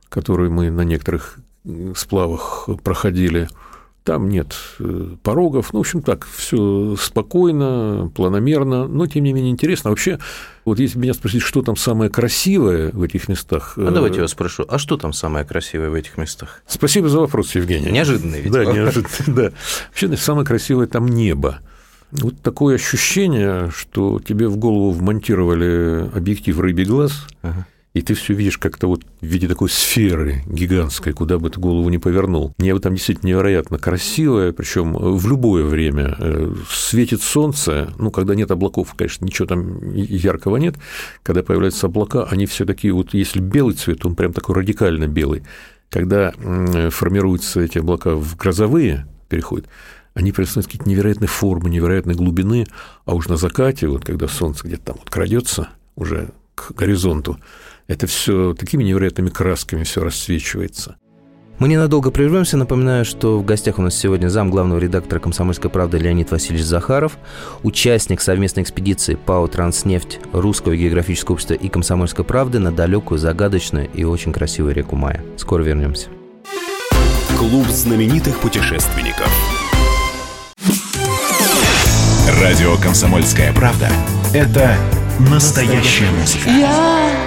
которые 0.08 0.50
мы 0.50 0.72
на 0.72 0.82
некоторых 0.82 1.40
сплавах 1.94 2.70
проходили. 2.84 3.50
Там 4.08 4.30
нет 4.30 4.56
э, 4.80 5.16
порогов. 5.22 5.74
Ну, 5.74 5.80
в 5.80 5.82
общем, 5.82 6.02
так, 6.02 6.26
все 6.34 6.96
спокойно, 6.98 8.10
планомерно, 8.16 8.88
но, 8.88 9.06
тем 9.06 9.26
не 9.26 9.34
менее, 9.34 9.52
интересно. 9.52 9.90
Вообще, 9.90 10.18
вот 10.64 10.80
если 10.80 10.98
меня 10.98 11.14
спросить, 11.14 11.42
что 11.42 11.62
там 11.62 11.76
самое 11.76 12.10
красивое 12.10 12.92
в 12.94 13.04
этих 13.04 13.28
местах... 13.28 13.74
А 13.76 13.92
давайте 13.92 14.16
я 14.16 14.22
вас 14.22 14.32
спрошу, 14.32 14.64
а 14.66 14.78
что 14.78 14.96
там 14.96 15.12
самое 15.12 15.44
красивое 15.44 15.90
в 15.90 15.94
этих 15.94 16.18
местах? 16.18 16.64
Спасибо 16.68 17.10
за 17.10 17.20
вопрос, 17.20 17.54
Евгений. 17.54 17.92
Неожиданный 17.92 18.40
ведь. 18.40 18.54
Да, 18.54 18.64
неожиданный, 18.64 19.26
да. 19.28 19.52
Вообще, 19.90 20.16
самое 20.16 20.48
красивое 20.48 20.88
там 20.88 21.06
небо. 21.06 21.60
Вот 22.12 22.40
такое 22.42 22.76
ощущение, 22.76 23.70
что 23.76 24.22
тебе 24.22 24.48
в 24.48 24.56
голову 24.56 24.92
вмонтировали 24.92 26.10
объектив 26.16 26.58
рыбий 26.62 26.86
глаз, 26.86 27.28
ага 27.42 27.68
и 27.98 28.02
ты 28.02 28.14
все 28.14 28.36
видишь 28.36 28.60
как-то 28.60 28.88
вот 28.88 29.04
в 29.22 29.26
виде 29.26 29.48
такой 29.48 29.70
сферы 29.70 30.44
гигантской, 30.46 31.14
куда 31.14 31.40
бы 31.40 31.50
ты 31.50 31.60
голову 31.60 31.90
не 31.90 31.98
повернул. 31.98 32.54
Небо 32.60 32.80
там 32.80 32.94
действительно 32.94 33.30
невероятно 33.30 33.80
красивое, 33.80 34.52
причем 34.52 34.94
в 34.94 35.28
любое 35.28 35.64
время 35.64 36.16
э, 36.20 36.54
светит 36.70 37.24
солнце, 37.24 37.92
ну, 37.98 38.12
когда 38.12 38.36
нет 38.36 38.52
облаков, 38.52 38.94
конечно, 38.96 39.26
ничего 39.26 39.48
там 39.48 39.94
яркого 39.94 40.58
нет, 40.58 40.76
когда 41.24 41.42
появляются 41.42 41.88
облака, 41.88 42.26
они 42.26 42.46
все 42.46 42.66
такие 42.66 42.94
вот, 42.94 43.16
если 43.16 43.40
белый 43.40 43.74
цвет, 43.74 44.06
он 44.06 44.16
прям 44.16 44.32
такой 44.32 44.56
радикально 44.56 45.08
белый. 45.08 45.44
Когда 45.90 46.34
формируются 46.92 47.62
эти 47.62 47.78
облака 47.78 48.12
в 48.16 48.36
грозовые, 48.36 49.08
переходят, 49.30 49.68
они 50.14 50.32
представляют 50.32 50.68
какие-то 50.68 50.90
невероятные 50.90 51.30
формы, 51.30 51.70
невероятной 51.70 52.14
глубины, 52.14 52.68
а 53.06 53.16
уж 53.16 53.28
на 53.28 53.38
закате, 53.38 53.88
вот 53.88 54.06
когда 54.06 54.28
солнце 54.28 54.68
где-то 54.68 54.84
там 54.84 54.98
вот 55.00 55.10
крадется 55.10 55.70
уже 55.96 56.30
к 56.56 56.74
горизонту, 56.74 57.38
это 57.88 58.08
все 58.08 58.54
такими 58.54 58.84
невероятными 58.84 59.30
красками 59.30 59.84
все 59.84 60.04
рассвечивается. 60.04 60.98
Мы 61.60 61.70
ненадолго 61.70 62.12
прервемся. 62.12 62.56
Напоминаю, 62.56 63.04
что 63.04 63.40
в 63.40 63.46
гостях 63.46 63.80
у 63.80 63.82
нас 63.82 63.96
сегодня 63.96 64.28
зам 64.28 64.52
главного 64.52 64.78
редактора 64.78 65.20
«Комсомольской 65.20 65.72
правды» 65.72 65.98
Леонид 65.98 66.30
Васильевич 66.30 66.64
Захаров, 66.64 67.18
участник 67.64 68.22
совместной 68.22 68.62
экспедиции 68.62 69.16
ПАО 69.16 69.48
«Транснефть», 69.48 70.20
Русского 70.34 70.76
географического 70.76 71.34
общества 71.34 71.56
и 71.56 71.68
«Комсомольской 71.68 72.24
правды» 72.24 72.60
на 72.60 72.72
далекую, 72.72 73.18
загадочную 73.18 73.90
и 73.92 74.04
очень 74.04 74.34
красивую 74.34 74.76
реку 74.76 74.96
Мая. 74.96 75.24
Скоро 75.36 75.64
вернемся. 75.64 76.10
Клуб 77.40 77.66
знаменитых 77.68 78.38
путешественников. 78.40 79.28
Радио 82.40 82.76
«Комсомольская 82.78 83.52
правда»— 83.54 83.90
это 84.34 84.78
настоящая 85.20 86.12
музыка. 86.12 86.50
Я 86.50 87.27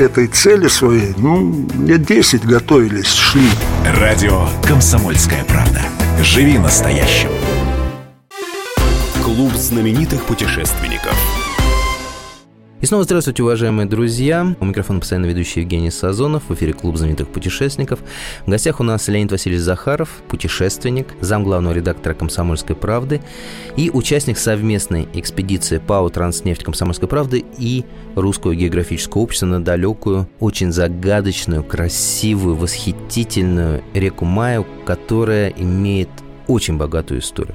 к 0.00 0.02
этой 0.02 0.28
цели 0.28 0.66
своей, 0.68 1.12
ну, 1.18 1.68
лет 1.84 2.06
10 2.06 2.46
готовились, 2.46 3.12
шли. 3.12 3.50
Радио 3.84 4.48
«Комсомольская 4.66 5.44
правда». 5.44 5.82
Живи 6.22 6.56
настоящим. 6.56 7.28
Клуб 9.22 9.52
знаменитых 9.52 10.24
путешественников. 10.24 11.14
И 12.80 12.86
снова 12.86 13.04
здравствуйте, 13.04 13.42
уважаемые 13.42 13.86
друзья. 13.86 14.56
У 14.58 14.64
микрофона 14.64 15.00
постоянно 15.00 15.26
ведущий 15.26 15.60
Евгений 15.60 15.90
Сазонов 15.90 16.44
в 16.48 16.54
эфире 16.54 16.72
Клуб 16.72 16.96
знаменитых 16.96 17.28
путешественников. 17.28 18.00
В 18.46 18.50
гостях 18.50 18.80
у 18.80 18.82
нас 18.82 19.06
Леонид 19.06 19.30
Васильевич 19.30 19.62
Захаров, 19.62 20.08
путешественник, 20.28 21.08
зам 21.20 21.44
главного 21.44 21.74
редактора 21.74 22.14
«Комсомольской 22.14 22.74
правды» 22.74 23.20
и 23.76 23.90
участник 23.90 24.38
совместной 24.38 25.06
экспедиции 25.12 25.76
ПАО 25.76 26.08
«Транснефть 26.08 26.64
Комсомольской 26.64 27.06
правды» 27.06 27.44
и 27.58 27.84
Русского 28.14 28.54
географического 28.54 29.20
общества 29.20 29.44
на 29.44 29.62
далекую, 29.62 30.26
очень 30.38 30.72
загадочную, 30.72 31.62
красивую, 31.62 32.56
восхитительную 32.56 33.84
реку 33.92 34.24
Маю, 34.24 34.66
которая 34.86 35.50
имеет 35.50 36.08
очень 36.46 36.78
богатую 36.78 37.20
историю. 37.20 37.54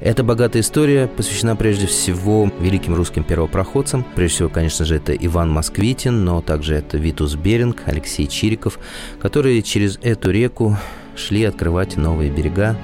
Эта 0.00 0.22
богатая 0.22 0.60
история 0.60 1.06
посвящена 1.06 1.56
прежде 1.56 1.86
всего 1.86 2.50
великим 2.60 2.94
русским 2.94 3.24
первопроходцам. 3.24 4.04
Прежде 4.14 4.36
всего, 4.36 4.48
конечно 4.50 4.84
же, 4.84 4.96
это 4.96 5.14
Иван 5.14 5.50
Москвитин, 5.50 6.24
но 6.24 6.42
также 6.42 6.74
это 6.74 6.98
Витус 6.98 7.34
Беринг, 7.34 7.82
Алексей 7.86 8.26
Чириков, 8.26 8.78
которые 9.20 9.62
через 9.62 9.98
эту 10.02 10.30
реку 10.30 10.76
шли 11.16 11.44
открывать 11.44 11.96
новые 11.96 12.30
берега, 12.30 12.76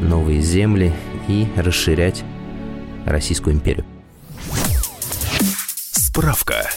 новые 0.00 0.40
земли 0.40 0.92
и 1.26 1.46
расширять 1.56 2.22
Российскую 3.04 3.56
империю. 3.56 3.84
Справка. 5.90 6.68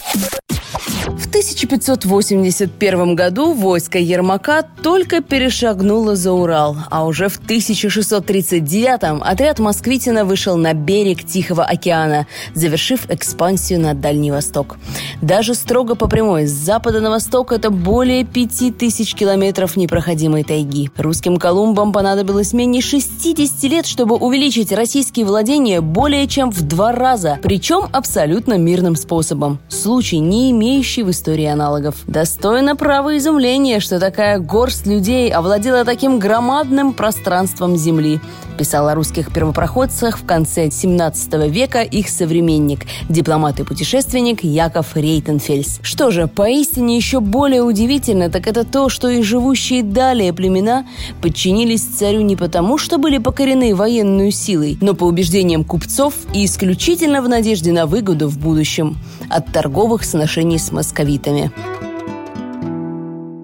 В 1.16 1.28
1581 1.28 3.14
году 3.14 3.52
войско 3.52 3.98
Ермака 3.98 4.62
только 4.82 5.22
перешагнуло 5.22 6.16
за 6.16 6.32
Урал, 6.32 6.76
а 6.90 7.06
уже 7.06 7.28
в 7.28 7.36
1639 7.36 9.22
отряд 9.22 9.58
Москвитина 9.58 10.24
вышел 10.24 10.56
на 10.56 10.74
берег 10.74 11.24
Тихого 11.24 11.64
океана, 11.64 12.26
завершив 12.54 13.08
экспансию 13.08 13.80
на 13.80 13.94
Дальний 13.94 14.30
Восток. 14.30 14.76
Даже 15.22 15.54
строго 15.54 15.94
по 15.94 16.08
прямой, 16.08 16.46
с 16.46 16.52
запада 16.52 17.00
на 17.00 17.10
восток 17.10 17.52
это 17.52 17.70
более 17.70 18.24
5000 18.24 19.14
километров 19.14 19.76
непроходимой 19.76 20.42
тайги. 20.44 20.90
Русским 20.96 21.36
Колумбам 21.38 21.92
понадобилось 21.92 22.52
менее 22.52 22.82
60 22.82 23.62
лет, 23.64 23.86
чтобы 23.86 24.16
увеличить 24.16 24.72
российские 24.72 25.24
владения 25.24 25.80
более 25.80 26.26
чем 26.26 26.50
в 26.50 26.62
два 26.62 26.92
раза, 26.92 27.38
причем 27.42 27.88
абсолютно 27.92 28.58
мирным 28.58 28.96
способом. 28.96 29.58
Случай, 29.68 30.18
не 30.18 30.50
имеющий 30.56 31.02
в 31.02 31.10
истории 31.10 31.44
аналогов. 31.44 31.96
Достойно 32.06 32.76
права 32.76 33.18
изумления, 33.18 33.78
что 33.78 34.00
такая 34.00 34.38
горсть 34.38 34.86
людей 34.86 35.30
овладела 35.30 35.84
таким 35.84 36.18
громадным 36.18 36.94
пространством 36.94 37.76
Земли, 37.76 38.20
писал 38.56 38.88
о 38.88 38.94
русских 38.94 39.30
первопроходцах 39.32 40.18
в 40.18 40.24
конце 40.24 40.70
17 40.70 41.50
века 41.50 41.82
их 41.82 42.08
современник, 42.08 42.86
дипломат 43.10 43.60
и 43.60 43.64
путешественник 43.64 44.42
Яков 44.44 44.96
Рейтенфельс. 44.96 45.78
Что 45.82 46.10
же, 46.10 46.26
поистине 46.26 46.96
еще 46.96 47.20
более 47.20 47.62
удивительно, 47.62 48.30
так 48.30 48.46
это 48.46 48.64
то, 48.64 48.88
что 48.88 49.10
и 49.10 49.20
живущие 49.20 49.82
далее 49.82 50.32
племена 50.32 50.86
подчинились 51.20 51.84
царю 51.84 52.22
не 52.22 52.34
потому, 52.34 52.78
что 52.78 52.96
были 52.96 53.18
покорены 53.18 53.74
военную 53.74 54.30
силой, 54.30 54.78
но 54.80 54.94
по 54.94 55.04
убеждениям 55.04 55.62
купцов 55.62 56.14
и 56.32 56.46
исключительно 56.46 57.20
в 57.20 57.28
надежде 57.28 57.72
на 57.72 57.84
выгоду 57.84 58.28
в 58.28 58.38
будущем 58.38 58.96
от 59.28 59.52
торговых 59.52 60.04
сношений 60.04 60.45
с 60.54 60.70
московитами. 60.70 61.50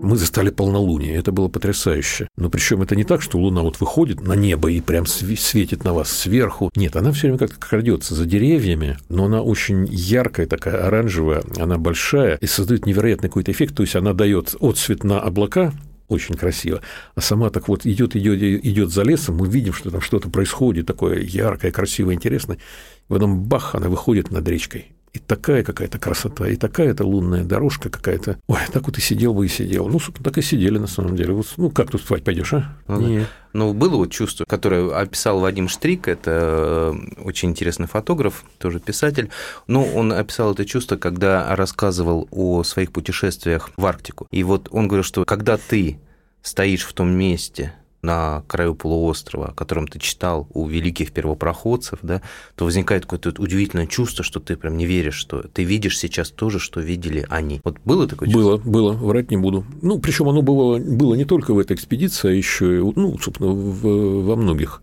Мы 0.03 0.17
застали 0.17 0.51
полнолуние, 0.51 1.15
это 1.15 1.33
было 1.33 1.49
потрясающе. 1.49 2.29
Но 2.37 2.51
причем 2.51 2.83
это 2.83 2.97
не 2.97 3.05
так, 3.05 3.23
что 3.23 3.39
Луна 3.39 3.63
вот 3.63 3.81
выходит 3.81 4.21
на 4.21 4.35
небо 4.35 4.71
и 4.71 4.81
прям 4.81 5.07
светит 5.07 5.85
на 5.85 5.95
вас 5.95 6.11
сверху. 6.11 6.71
Нет, 6.75 6.97
она 6.97 7.13
все 7.13 7.23
время 7.23 7.39
как-то 7.39 7.59
крадется 7.59 8.15
за 8.15 8.27
деревьями, 8.27 8.99
но 9.09 9.27
она 9.27 9.43
очень 9.43 9.87
яркая, 9.89 10.47
такая 10.47 10.87
оранжевая, 10.87 11.45
она 11.57 11.79
большая 11.79 12.37
и 12.37 12.47
создает 12.47 12.85
невероятный 12.85 13.29
какой-то 13.29 13.53
эффект. 13.53 13.77
То 13.77 13.83
есть 13.85 13.97
она 13.97 14.13
дает 14.13 14.55
отцвет 14.61 15.05
на 15.05 15.21
облака, 15.21 15.73
очень 16.09 16.35
красиво. 16.35 16.83
А 17.15 17.21
сама 17.21 17.51
так 17.51 17.69
вот 17.69 17.87
идет, 17.87 18.15
идет, 18.17 18.43
идет 18.43 18.91
за 18.91 19.03
лесом, 19.03 19.37
мы 19.37 19.49
видим, 19.49 19.73
что 19.73 19.91
там 19.91 20.01
что-то 20.01 20.29
происходит 20.31 20.87
такое 20.87 21.21
яркое, 21.21 21.73
красивое, 21.73 22.15
интересное. 22.15 22.57
И 22.57 22.61
потом 23.09 23.45
бах, 23.45 23.75
она 23.75 23.89
выходит 23.89 24.31
над 24.31 24.47
речкой. 24.47 24.92
И 25.12 25.19
такая 25.19 25.62
какая-то 25.62 25.99
красота, 25.99 26.49
и 26.49 26.57
такая-то 26.57 27.04
лунная 27.04 27.45
дорожка 27.45 27.90
какая-то. 27.90 28.38
Ой, 28.47 28.59
так 28.73 28.87
вот 28.87 28.97
и 28.97 29.00
сидел 29.02 29.35
бы 29.35 29.45
и 29.45 29.49
сидел. 29.49 29.87
Ну, 29.88 29.99
собственно, 29.99 30.25
так 30.25 30.38
и 30.38 30.42
сидели 30.42 30.78
на 30.78 30.87
самом 30.87 31.16
деле. 31.16 31.35
Вот, 31.35 31.47
ну, 31.59 31.71
как 31.71 31.90
тут 31.90 32.00
спать 32.00 32.25
пойдешь, 32.25 32.54
а? 32.54 32.78
Ну, 32.88 33.00
да. 33.00 33.07
Нет. 33.07 33.28
Ну, 33.52 33.75
было 33.75 33.97
вот 33.97 34.11
чувство, 34.11 34.47
которое 34.49 34.90
описал 34.97 35.40
Вадим 35.40 35.69
Штрик, 35.69 36.09
это 36.09 36.95
э, 36.95 37.21
очень 37.23 37.50
интересный 37.50 37.87
фотограф, 37.87 38.45
тоже 38.57 38.81
писатель. 38.81 39.28
Ну, 39.66 39.85
он 39.95 40.12
описал 40.12 40.52
это 40.54 40.64
чувство, 40.64 40.97
когда 40.97 41.54
рассказывал 41.54 42.26
о 42.31 42.62
своих 42.62 42.90
путешествиях 42.90 43.71
в 43.76 43.85
Арктику. 43.85 44.26
И 44.31 44.42
вот 44.42 44.69
он 44.71 44.88
говорил, 44.88 45.04
что 45.04 45.26
когда 45.26 45.59
ты 45.59 45.99
стоишь 46.40 46.85
в 46.85 46.95
том 46.95 47.11
месте, 47.11 47.75
на 48.03 48.43
краю 48.49 48.75
полуострова, 48.75 49.49
о 49.49 49.53
котором 49.53 49.87
ты 49.87 49.99
читал 49.99 50.49
у 50.53 50.67
великих 50.67 51.13
первопроходцев, 51.13 52.01
да, 52.03 52.21
то 52.57 52.65
возникает 52.65 53.07
какое-то 53.07 53.41
удивительное 53.41 53.87
чувство, 53.87 54.25
что 54.25 54.41
ты 54.41 54.57
прям 54.57 54.77
не 54.77 54.87
веришь, 54.87 55.15
что 55.15 55.43
ты 55.43 55.63
видишь 55.63 55.99
сейчас 55.99 56.31
то 56.31 56.51
же, 56.51 56.59
что 56.59 56.81
видели 56.81 57.25
они. 57.29 57.61
Вот 57.65 57.77
было 57.85 58.09
такое 58.09 58.29
чувство? 58.29 58.57
Было, 58.59 58.59
было, 58.59 58.93
врать 58.93 59.31
не 59.31 59.37
буду. 59.37 59.65
Ну, 59.83 60.01
причем 60.01 60.29
оно 60.29 60.43
было, 60.43 60.79
было 60.79 61.15
не 61.15 61.25
только 61.25 61.55
в 61.55 61.59
этой 61.59 61.77
экспедиции, 61.77 62.29
а 62.29 62.33
еще 62.33 62.79
и, 62.79 62.81
ну, 62.81 63.19
собственно, 63.19 63.51
в, 63.51 64.25
во 64.25 64.37
многих 64.37 64.83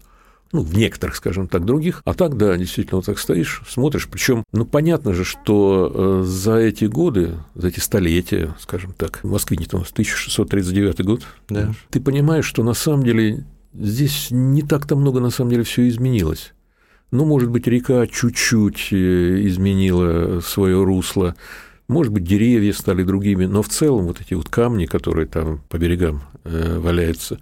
ну, 0.51 0.61
в 0.61 0.75
некоторых, 0.75 1.15
скажем 1.15 1.47
так, 1.47 1.65
других. 1.65 2.01
А 2.05 2.13
так, 2.13 2.37
да, 2.37 2.57
действительно, 2.57 2.97
вот 2.97 3.05
так 3.05 3.19
стоишь, 3.19 3.61
смотришь. 3.67 4.07
Причем, 4.11 4.43
ну, 4.51 4.65
понятно 4.65 5.13
же, 5.13 5.23
что 5.23 5.91
э, 5.93 6.23
за 6.25 6.55
эти 6.55 6.85
годы, 6.85 7.35
за 7.55 7.67
эти 7.67 7.79
столетия, 7.79 8.55
скажем 8.59 8.93
так, 8.93 9.19
в 9.23 9.29
Москве 9.29 9.57
не 9.57 9.65
нас 9.71 9.91
1639 9.91 11.03
год, 11.05 11.23
Да. 11.49 11.73
ты 11.89 11.99
понимаешь, 12.01 12.45
что 12.45 12.63
на 12.63 12.73
самом 12.73 13.03
деле 13.03 13.45
здесь 13.73 14.27
не 14.31 14.61
так-то 14.63 14.95
много, 14.95 15.19
на 15.19 15.29
самом 15.29 15.51
деле, 15.51 15.63
все 15.63 15.87
изменилось. 15.87 16.53
Ну, 17.11 17.25
может 17.25 17.49
быть, 17.49 17.67
река 17.67 18.07
чуть-чуть 18.07 18.89
э, 18.91 19.41
изменила 19.47 20.39
свое 20.41 20.83
русло, 20.83 21.35
может 21.87 22.13
быть, 22.13 22.23
деревья 22.23 22.71
стали 22.73 23.01
другими, 23.03 23.45
но 23.45 23.63
в 23.63 23.69
целом 23.69 24.05
вот 24.05 24.21
эти 24.21 24.35
вот 24.35 24.47
камни, 24.47 24.85
которые 24.85 25.25
там 25.25 25.61
по 25.69 25.77
берегам 25.79 26.21
э, 26.43 26.77
валяются, 26.77 27.39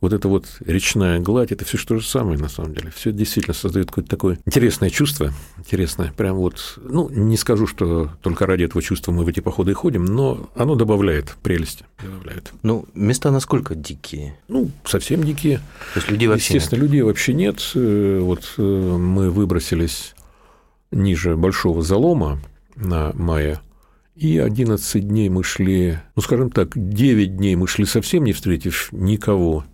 вот 0.00 0.12
эта 0.12 0.28
вот 0.28 0.46
речная 0.64 1.20
гладь, 1.20 1.52
это 1.52 1.64
все 1.64 1.78
что 1.78 1.98
же 1.98 2.06
самое 2.06 2.38
на 2.38 2.48
самом 2.48 2.74
деле. 2.74 2.90
Все 2.94 3.12
действительно 3.12 3.54
создает 3.54 3.88
какое-то 3.88 4.10
такое 4.10 4.38
интересное 4.44 4.90
чувство, 4.90 5.32
интересное, 5.58 6.12
прям 6.16 6.36
вот, 6.36 6.78
ну, 6.82 7.08
не 7.08 7.36
скажу, 7.36 7.66
что 7.66 8.10
только 8.22 8.46
ради 8.46 8.64
этого 8.64 8.82
чувства 8.82 9.12
мы 9.12 9.24
в 9.24 9.28
эти 9.28 9.40
походы 9.40 9.70
и 9.70 9.74
ходим, 9.74 10.04
но 10.04 10.50
оно 10.54 10.74
добавляет 10.74 11.36
прелести, 11.42 11.84
добавляет. 12.02 12.52
Ну, 12.62 12.84
места 12.94 13.30
насколько 13.30 13.74
дикие? 13.74 14.38
Ну, 14.48 14.70
совсем 14.84 15.24
дикие. 15.24 15.58
То 15.94 16.00
есть 16.00 16.10
людей 16.10 16.28
вообще 16.28 16.54
Естественно, 16.54 16.80
людей 16.80 17.02
вообще 17.02 17.32
нет. 17.32 17.60
Э, 17.74 18.20
Вот 18.20 18.54
э, 18.58 18.62
мы 18.62 19.30
выбросились 19.30 20.14
ниже 20.90 21.36
Большого 21.36 21.82
Залома 21.82 22.40
на 22.76 23.12
мае, 23.14 23.60
и 24.14 24.38
11 24.38 25.06
дней 25.06 25.28
мы 25.28 25.42
шли, 25.44 25.98
ну, 26.14 26.22
скажем 26.22 26.50
так, 26.50 26.70
9 26.74 27.36
дней 27.36 27.54
мы 27.56 27.66
шли 27.68 27.84
совсем 27.84 28.24
не 28.24 28.32
встретив 28.32 28.88
никого, 28.92 29.64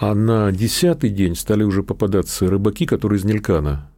а 0.00 0.14
на 0.14 0.50
десятый 0.50 1.10
день 1.10 1.36
стали 1.36 1.62
уже 1.62 1.82
попадаться 1.82 2.48
рыбаки, 2.48 2.86
которые 2.86 3.18
из 3.18 3.24
Нелькана. 3.24 3.90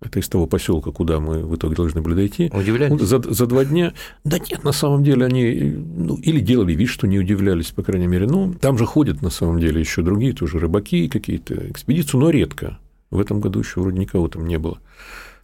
Это 0.00 0.18
из 0.18 0.28
того 0.28 0.48
поселка, 0.48 0.90
куда 0.90 1.20
мы 1.20 1.46
в 1.46 1.54
итоге 1.54 1.76
должны 1.76 2.02
были 2.02 2.14
дойти. 2.14 2.50
Удивлялись? 2.52 3.00
За, 3.00 3.22
за 3.22 3.46
два 3.46 3.64
дня. 3.64 3.94
Да 4.24 4.38
нет, 4.38 4.64
на 4.64 4.72
самом 4.72 5.04
деле 5.04 5.24
они 5.24 5.72
ну, 5.96 6.16
или 6.16 6.40
делали 6.40 6.74
вид, 6.74 6.88
что 6.88 7.06
не 7.06 7.20
удивлялись, 7.20 7.70
по 7.70 7.84
крайней 7.84 8.08
мере. 8.08 8.26
Ну, 8.26 8.52
там 8.52 8.76
же 8.76 8.84
ходят 8.84 9.22
на 9.22 9.30
самом 9.30 9.60
деле 9.60 9.80
еще 9.80 10.02
другие 10.02 10.34
тоже 10.34 10.58
рыбаки, 10.58 11.08
какие-то 11.08 11.70
экспедиции, 11.70 12.18
но 12.18 12.30
редко. 12.30 12.78
В 13.10 13.20
этом 13.20 13.40
году 13.40 13.60
еще 13.60 13.80
вроде 13.80 13.98
никого 13.98 14.28
там 14.28 14.46
не 14.46 14.58
было. 14.58 14.80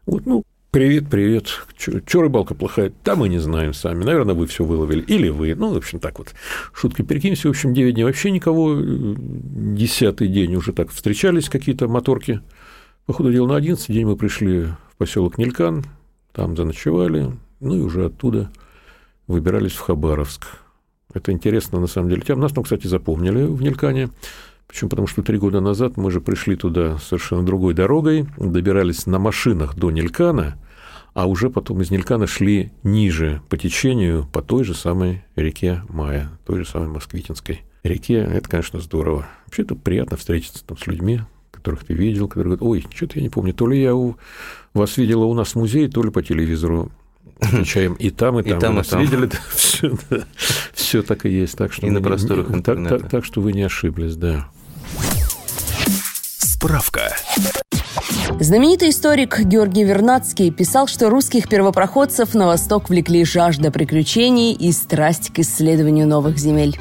Вот, 0.07 0.26
ну, 0.26 0.43
привет, 0.71 1.09
привет. 1.11 1.47
Че 1.77 2.21
рыбалка 2.21 2.55
плохая? 2.55 2.93
Да 3.05 3.17
мы 3.17 3.29
не 3.29 3.39
знаем 3.39 3.75
сами. 3.75 4.05
Наверное, 4.05 4.35
вы 4.35 4.47
все 4.47 4.65
выловили. 4.65 5.03
Или 5.03 5.29
вы. 5.29 5.55
Ну, 5.55 5.73
в 5.73 5.77
общем, 5.77 5.99
так 5.99 6.19
вот. 6.19 6.35
Шутки 6.73 7.03
перекинемся. 7.03 7.49
В 7.49 7.50
общем, 7.50 7.75
9 7.75 7.95
дней 7.95 8.05
вообще 8.05 8.31
никого. 8.31 8.77
Десятый 8.81 10.29
день 10.29 10.55
уже 10.55 10.73
так 10.73 10.91
встречались 10.91 11.49
какие-то 11.49 11.89
моторки. 11.89 12.41
По 13.07 13.12
ходу 13.12 13.33
дела 13.33 13.49
на 13.49 13.57
11 13.57 13.89
день 13.89 14.07
мы 14.07 14.17
пришли 14.17 14.62
в 14.62 14.97
поселок 14.97 15.37
Нелькан, 15.39 15.85
там 16.33 16.57
заночевали, 16.57 17.33
ну 17.59 17.75
и 17.75 17.81
уже 17.81 18.05
оттуда 18.05 18.53
выбирались 19.27 19.73
в 19.73 19.81
Хабаровск. 19.81 20.47
Это 21.13 21.33
интересно, 21.33 21.80
на 21.80 21.89
самом 21.89 22.11
деле. 22.11 22.23
Там 22.23 22.39
нас 22.39 22.52
там, 22.52 22.63
кстати, 22.63 22.87
запомнили 22.87 23.43
в 23.43 23.63
Нелькане. 23.63 24.11
Причем 24.71 24.89
потому, 24.89 25.09
что 25.09 25.23
три 25.23 25.37
года 25.37 25.61
назад 25.61 25.97
мы 25.97 26.13
же 26.13 26.21
пришли 26.21 26.54
туда 26.54 26.97
совершенно 26.99 27.45
другой 27.45 27.75
дорогой, 27.75 28.26
добирались 28.39 29.04
на 29.06 29.19
машинах 29.19 29.75
до 29.75 29.91
Нелькана, 29.91 30.56
а 31.13 31.26
уже 31.26 31.50
потом 31.50 31.80
из 31.83 31.91
Нелькана 31.91 32.28
шли 32.28 32.71
ниже 32.85 33.43
по 33.49 33.56
течению 33.56 34.28
по 34.33 34.43
той 34.43 34.63
же 34.63 34.75
самой 34.75 35.25
реке 35.35 35.83
Мая, 35.89 36.30
той 36.47 36.59
же 36.61 36.71
самой 36.71 36.87
Москвитинской 36.89 37.63
реке. 37.83 38.19
Это, 38.19 38.49
конечно, 38.49 38.78
здорово. 38.78 39.26
Вообще 39.47 39.63
это 39.63 39.75
приятно 39.75 40.17
встретиться 40.17 40.65
там 40.65 40.78
с 40.78 40.87
людьми, 40.87 41.23
которых 41.50 41.83
ты 41.85 41.93
видел, 41.95 42.28
которые 42.28 42.56
говорят, 42.56 42.63
ой, 42.63 42.87
что-то 42.95 43.19
я 43.19 43.23
не 43.25 43.28
помню, 43.28 43.52
то 43.52 43.67
ли 43.67 43.83
я 43.83 43.93
у 43.97 44.15
вас 44.73 44.97
видела 44.99 45.25
у 45.25 45.35
нас 45.35 45.49
в 45.49 45.56
музее, 45.56 45.89
то 45.89 46.00
ли 46.04 46.11
по 46.13 46.23
телевизору 46.23 46.93
отвечаем 47.41 47.95
и 47.95 48.11
там, 48.11 48.39
и 48.39 48.45
там. 48.45 48.59
И 48.59 48.61
там, 48.61 48.78
и 48.78 48.83
там. 48.85 49.02
видели, 49.02 49.28
все, 49.52 49.99
все 50.75 51.02
так 51.02 51.26
и 51.26 51.28
есть. 51.30 51.56
Так 51.59 51.73
что 51.73 51.89
И 51.89 51.91
на 51.91 51.99
не- 51.99 52.04
просторах 52.04 52.47
так- 52.47 52.56
интернета. 52.56 52.99
так- 53.00 53.11
так 53.11 53.25
что 53.25 53.41
вы 53.41 53.52
не 53.52 53.63
ошиблись, 53.63 54.15
да. 54.15 54.49
Справка. 56.61 57.17
Знаменитый 58.39 58.91
историк 58.91 59.41
Георгий 59.41 59.84
Вернадский 59.84 60.50
писал, 60.50 60.86
что 60.86 61.10
русских 61.10 61.49
первопроходцев 61.49 62.32
на 62.34 62.47
восток 62.47 62.89
влекли 62.89 63.25
жажда 63.25 63.71
приключений 63.71 64.52
и 64.52 64.73
страсть 64.73 65.30
к 65.30 65.41
исследованию 65.41 66.06
новых 66.06 66.39
земель. 66.39 66.78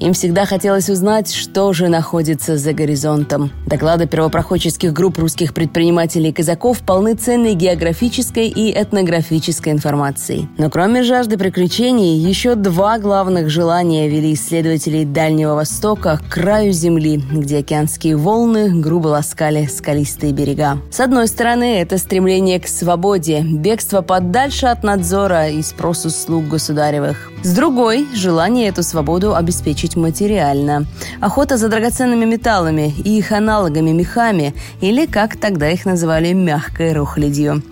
Им 0.00 0.14
всегда 0.14 0.46
хотелось 0.46 0.88
узнать, 0.88 1.32
что 1.32 1.72
же 1.74 1.88
находится 1.88 2.56
за 2.56 2.72
горизонтом. 2.72 3.50
Доклады 3.66 4.06
первопроходческих 4.06 4.92
групп 4.92 5.18
русских 5.18 5.52
предпринимателей 5.52 6.30
и 6.30 6.32
казаков 6.32 6.78
полны 6.78 7.14
ценной 7.14 7.54
географической 7.54 8.48
и 8.48 8.72
этнографической 8.72 9.72
информацией. 9.72 10.48
Но 10.56 10.70
кроме 10.70 11.02
жажды 11.02 11.36
приключений, 11.36 12.16
еще 12.16 12.54
два 12.54 12.98
главных 12.98 13.50
желания 13.50 14.08
вели 14.08 14.32
исследователей 14.32 15.04
Дальнего 15.04 15.54
Востока 15.54 16.18
к 16.26 16.32
краю 16.32 16.72
земли, 16.72 17.22
где 17.30 17.58
океанские 17.58 18.16
волны 18.16 18.80
грубо 18.80 19.08
ласкали 19.08 19.66
скалистые 19.66 20.32
берега. 20.32 20.61
С 20.90 21.00
одной 21.00 21.28
стороны, 21.28 21.80
это 21.80 21.98
стремление 21.98 22.60
к 22.60 22.68
свободе, 22.68 23.40
бегство 23.40 24.02
подальше 24.02 24.66
от 24.66 24.82
надзора 24.84 25.48
и 25.48 25.62
спросу 25.62 26.10
слуг 26.10 26.48
государевых. 26.48 27.30
С 27.42 27.54
другой– 27.54 28.06
желание 28.14 28.68
эту 28.68 28.82
свободу 28.82 29.34
обеспечить 29.34 29.96
материально. 29.96 30.86
Охота 31.20 31.56
за 31.56 31.68
драгоценными 31.68 32.24
металлами 32.24 32.94
и 33.04 33.18
их 33.18 33.32
аналогами 33.32 33.90
мехами, 33.90 34.54
или, 34.80 35.06
как 35.06 35.36
тогда 35.36 35.68
их 35.68 35.84
называли, 35.84 36.32
мягкой 36.32 36.92
рухлядью. 36.92 37.62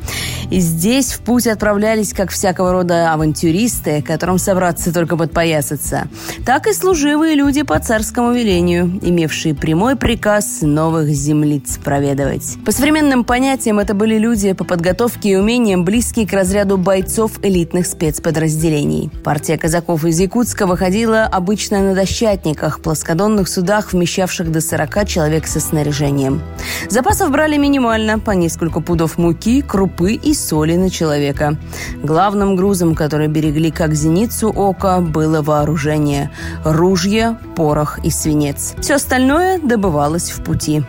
И 0.50 0.58
здесь 0.58 1.12
в 1.12 1.20
путь 1.20 1.46
отправлялись 1.46 2.12
как 2.12 2.30
всякого 2.30 2.72
рода 2.72 3.12
авантюристы, 3.12 4.02
которым 4.02 4.38
собраться 4.38 4.92
только 4.92 5.16
подпоясаться, 5.16 6.08
так 6.44 6.66
и 6.66 6.72
служивые 6.72 7.36
люди 7.36 7.62
по 7.62 7.78
царскому 7.78 8.32
велению, 8.32 8.98
имевшие 9.02 9.54
прямой 9.54 9.94
приказ 9.94 10.62
новых 10.62 11.08
землиц 11.08 11.78
проведывать. 11.78 12.56
Современным 12.80 13.24
понятиям 13.24 13.78
это 13.78 13.92
были 13.92 14.16
люди 14.16 14.54
по 14.54 14.64
подготовке 14.64 15.32
и 15.32 15.36
умениям 15.36 15.84
близкие 15.84 16.26
к 16.26 16.32
разряду 16.32 16.78
бойцов 16.78 17.32
элитных 17.42 17.84
спецподразделений. 17.84 19.10
Партия 19.22 19.58
казаков 19.58 20.06
из 20.06 20.18
Якутска 20.18 20.66
выходила 20.66 21.24
обычно 21.24 21.80
на 21.80 21.94
дощатниках, 21.94 22.80
плоскодонных 22.80 23.48
судах, 23.48 23.92
вмещавших 23.92 24.50
до 24.50 24.62
40 24.62 25.06
человек 25.06 25.46
со 25.46 25.60
снаряжением. 25.60 26.40
Запасов 26.88 27.30
брали 27.30 27.58
минимально, 27.58 28.18
по 28.18 28.30
несколько 28.30 28.80
пудов 28.80 29.18
муки, 29.18 29.60
крупы 29.60 30.14
и 30.14 30.32
соли 30.32 30.76
на 30.76 30.88
человека. 30.88 31.58
Главным 32.02 32.56
грузом, 32.56 32.94
который 32.94 33.28
берегли 33.28 33.70
как 33.70 33.92
зеницу 33.92 34.48
ока, 34.48 35.00
было 35.00 35.42
вооружение– 35.42 36.30
ружья, 36.64 37.36
порох 37.56 37.98
и 38.02 38.08
свинец. 38.08 38.72
Все 38.80 38.94
остальное 38.94 39.58
добывалось 39.58 40.30
в 40.30 40.42
пути. 40.42 40.82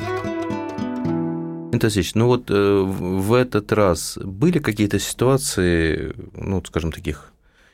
Васильевич, 1.71 2.15
ну 2.15 2.27
вот 2.27 2.49
э, 2.49 2.81
в 2.83 3.33
этот 3.33 3.71
раз 3.71 4.17
были 4.21 4.59
какие-то 4.59 4.99
ситуации, 4.99 6.13
ну, 6.35 6.63
скажем, 6.65 6.91
таких 6.91 7.31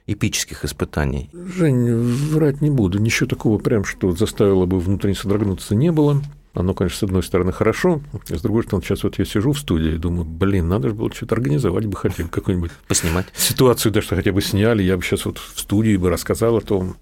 эпических 0.07 0.63
испытаний? 0.65 1.29
Жень, 1.33 1.93
врать 2.31 2.61
не 2.61 2.69
буду. 2.69 2.99
Ничего 2.99 3.27
такого 3.27 3.59
прям, 3.59 3.83
что 3.83 4.11
заставило 4.11 4.65
бы 4.65 4.79
внутренне 4.79 5.15
содрогнуться, 5.15 5.75
не 5.75 5.91
было. 5.91 6.21
Оно, 6.53 6.73
конечно, 6.73 6.97
с 6.97 7.03
одной 7.03 7.21
стороны, 7.21 7.51
хорошо, 7.51 8.01
а 8.13 8.35
с 8.35 8.41
другой 8.41 8.63
стороны, 8.63 8.83
сейчас 8.83 9.03
вот 9.03 9.19
я 9.19 9.25
сижу 9.25 9.51
в 9.51 9.59
студии 9.59 9.93
и 9.93 9.97
думаю, 9.97 10.25
блин, 10.25 10.67
надо 10.67 10.89
же 10.89 10.95
было 10.95 11.13
что-то 11.13 11.35
организовать 11.35 11.85
бы 11.85 11.95
хотел, 11.95 12.27
какую-нибудь 12.29 12.71
Поснимать? 12.87 13.27
ситуацию, 13.35 13.91
да, 13.91 14.01
что 14.01 14.15
хотя 14.15 14.31
бы 14.31 14.41
сняли, 14.41 14.81
я 14.81 14.97
бы 14.97 15.03
сейчас 15.03 15.25
вот 15.25 15.37
в 15.37 15.59
студии 15.59 15.95
бы 15.97 16.09
рассказал 16.09 16.57
о 16.57 16.61
том, 16.61 16.97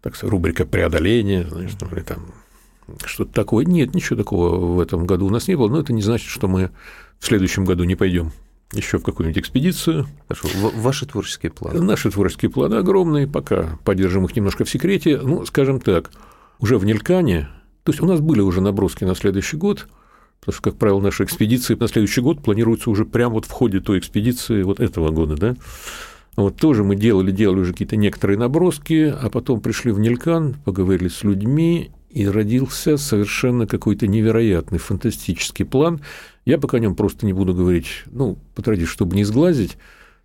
так 0.00 0.16
сказать, 0.16 0.32
рубрика 0.32 0.64
преодоления, 0.64 1.44
знаешь, 1.44 1.72
там, 1.78 1.90
или 1.90 2.00
там 2.00 2.32
что-то 3.04 3.32
такое. 3.32 3.64
Нет, 3.64 3.94
ничего 3.94 4.16
такого 4.16 4.56
в 4.56 4.80
этом 4.80 5.06
году 5.06 5.26
у 5.26 5.30
нас 5.30 5.48
не 5.48 5.56
было, 5.56 5.68
но 5.68 5.80
это 5.80 5.92
не 5.92 6.02
значит, 6.02 6.28
что 6.28 6.48
мы 6.48 6.70
в 7.18 7.26
следующем 7.26 7.64
году 7.64 7.84
не 7.84 7.94
пойдем 7.94 8.32
еще 8.72 8.98
в 8.98 9.02
какую-нибудь 9.02 9.38
экспедицию. 9.38 10.06
Хорошо, 10.28 10.48
ваши 10.74 11.06
творческие 11.06 11.52
планы. 11.52 11.80
Наши 11.80 12.10
творческие 12.10 12.50
планы 12.50 12.74
огромные, 12.74 13.26
пока 13.26 13.78
поддержим 13.84 14.24
их 14.24 14.34
немножко 14.34 14.64
в 14.64 14.70
секрете. 14.70 15.20
Ну, 15.22 15.46
скажем 15.46 15.80
так, 15.80 16.10
уже 16.58 16.78
в 16.78 16.84
Нелькане, 16.84 17.48
то 17.84 17.92
есть 17.92 18.02
у 18.02 18.06
нас 18.06 18.20
были 18.20 18.40
уже 18.40 18.60
наброски 18.60 19.04
на 19.04 19.14
следующий 19.14 19.56
год, 19.56 19.86
потому 20.40 20.54
что, 20.54 20.62
как 20.62 20.76
правило, 20.76 21.00
наши 21.00 21.24
экспедиции 21.24 21.74
на 21.74 21.88
следующий 21.88 22.20
год 22.20 22.42
планируются 22.42 22.90
уже 22.90 23.04
прямо 23.04 23.34
вот 23.34 23.44
в 23.44 23.50
ходе 23.50 23.80
той 23.80 23.98
экспедиции 23.98 24.62
вот 24.62 24.80
этого 24.80 25.10
года, 25.10 25.36
да. 25.36 25.56
Вот 26.36 26.56
тоже 26.56 26.84
мы 26.84 26.96
делали, 26.96 27.30
делали 27.30 27.60
уже 27.60 27.72
какие-то 27.72 27.96
некоторые 27.96 28.36
наброски, 28.36 29.14
а 29.18 29.30
потом 29.30 29.60
пришли 29.60 29.90
в 29.90 29.98
Нелькан, 29.98 30.56
поговорили 30.64 31.08
с 31.08 31.22
людьми, 31.22 31.92
и 32.16 32.26
родился 32.26 32.96
совершенно 32.96 33.66
какой-то 33.66 34.06
невероятный, 34.06 34.78
фантастический 34.78 35.66
план. 35.66 36.00
Я 36.46 36.56
пока 36.56 36.78
о 36.78 36.80
нем 36.80 36.94
просто 36.94 37.26
не 37.26 37.34
буду 37.34 37.52
говорить, 37.52 38.04
ну, 38.06 38.38
по 38.54 38.62
традиции, 38.62 38.90
чтобы 38.90 39.14
не 39.14 39.24
сглазить, 39.24 39.76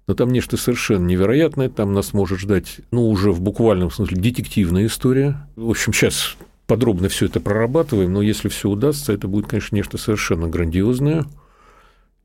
но 0.07 0.13
там 0.13 0.29
нечто 0.29 0.55
совершенно 0.55 1.05
невероятное, 1.05 1.67
там 1.67 1.91
нас 1.91 2.13
может 2.13 2.39
ждать, 2.39 2.79
ну, 2.91 3.09
уже 3.09 3.33
в 3.33 3.41
буквальном 3.41 3.91
смысле 3.91 4.21
детективная 4.21 4.85
история. 4.85 5.45
В 5.57 5.69
общем, 5.69 5.91
сейчас 5.91 6.37
подробно 6.65 7.09
все 7.09 7.25
это 7.25 7.41
прорабатываем, 7.41 8.13
но 8.13 8.21
если 8.21 8.47
все 8.47 8.69
удастся, 8.69 9.11
это 9.11 9.27
будет, 9.27 9.47
конечно, 9.47 9.75
нечто 9.75 9.97
совершенно 9.97 10.47
грандиозное. 10.47 11.25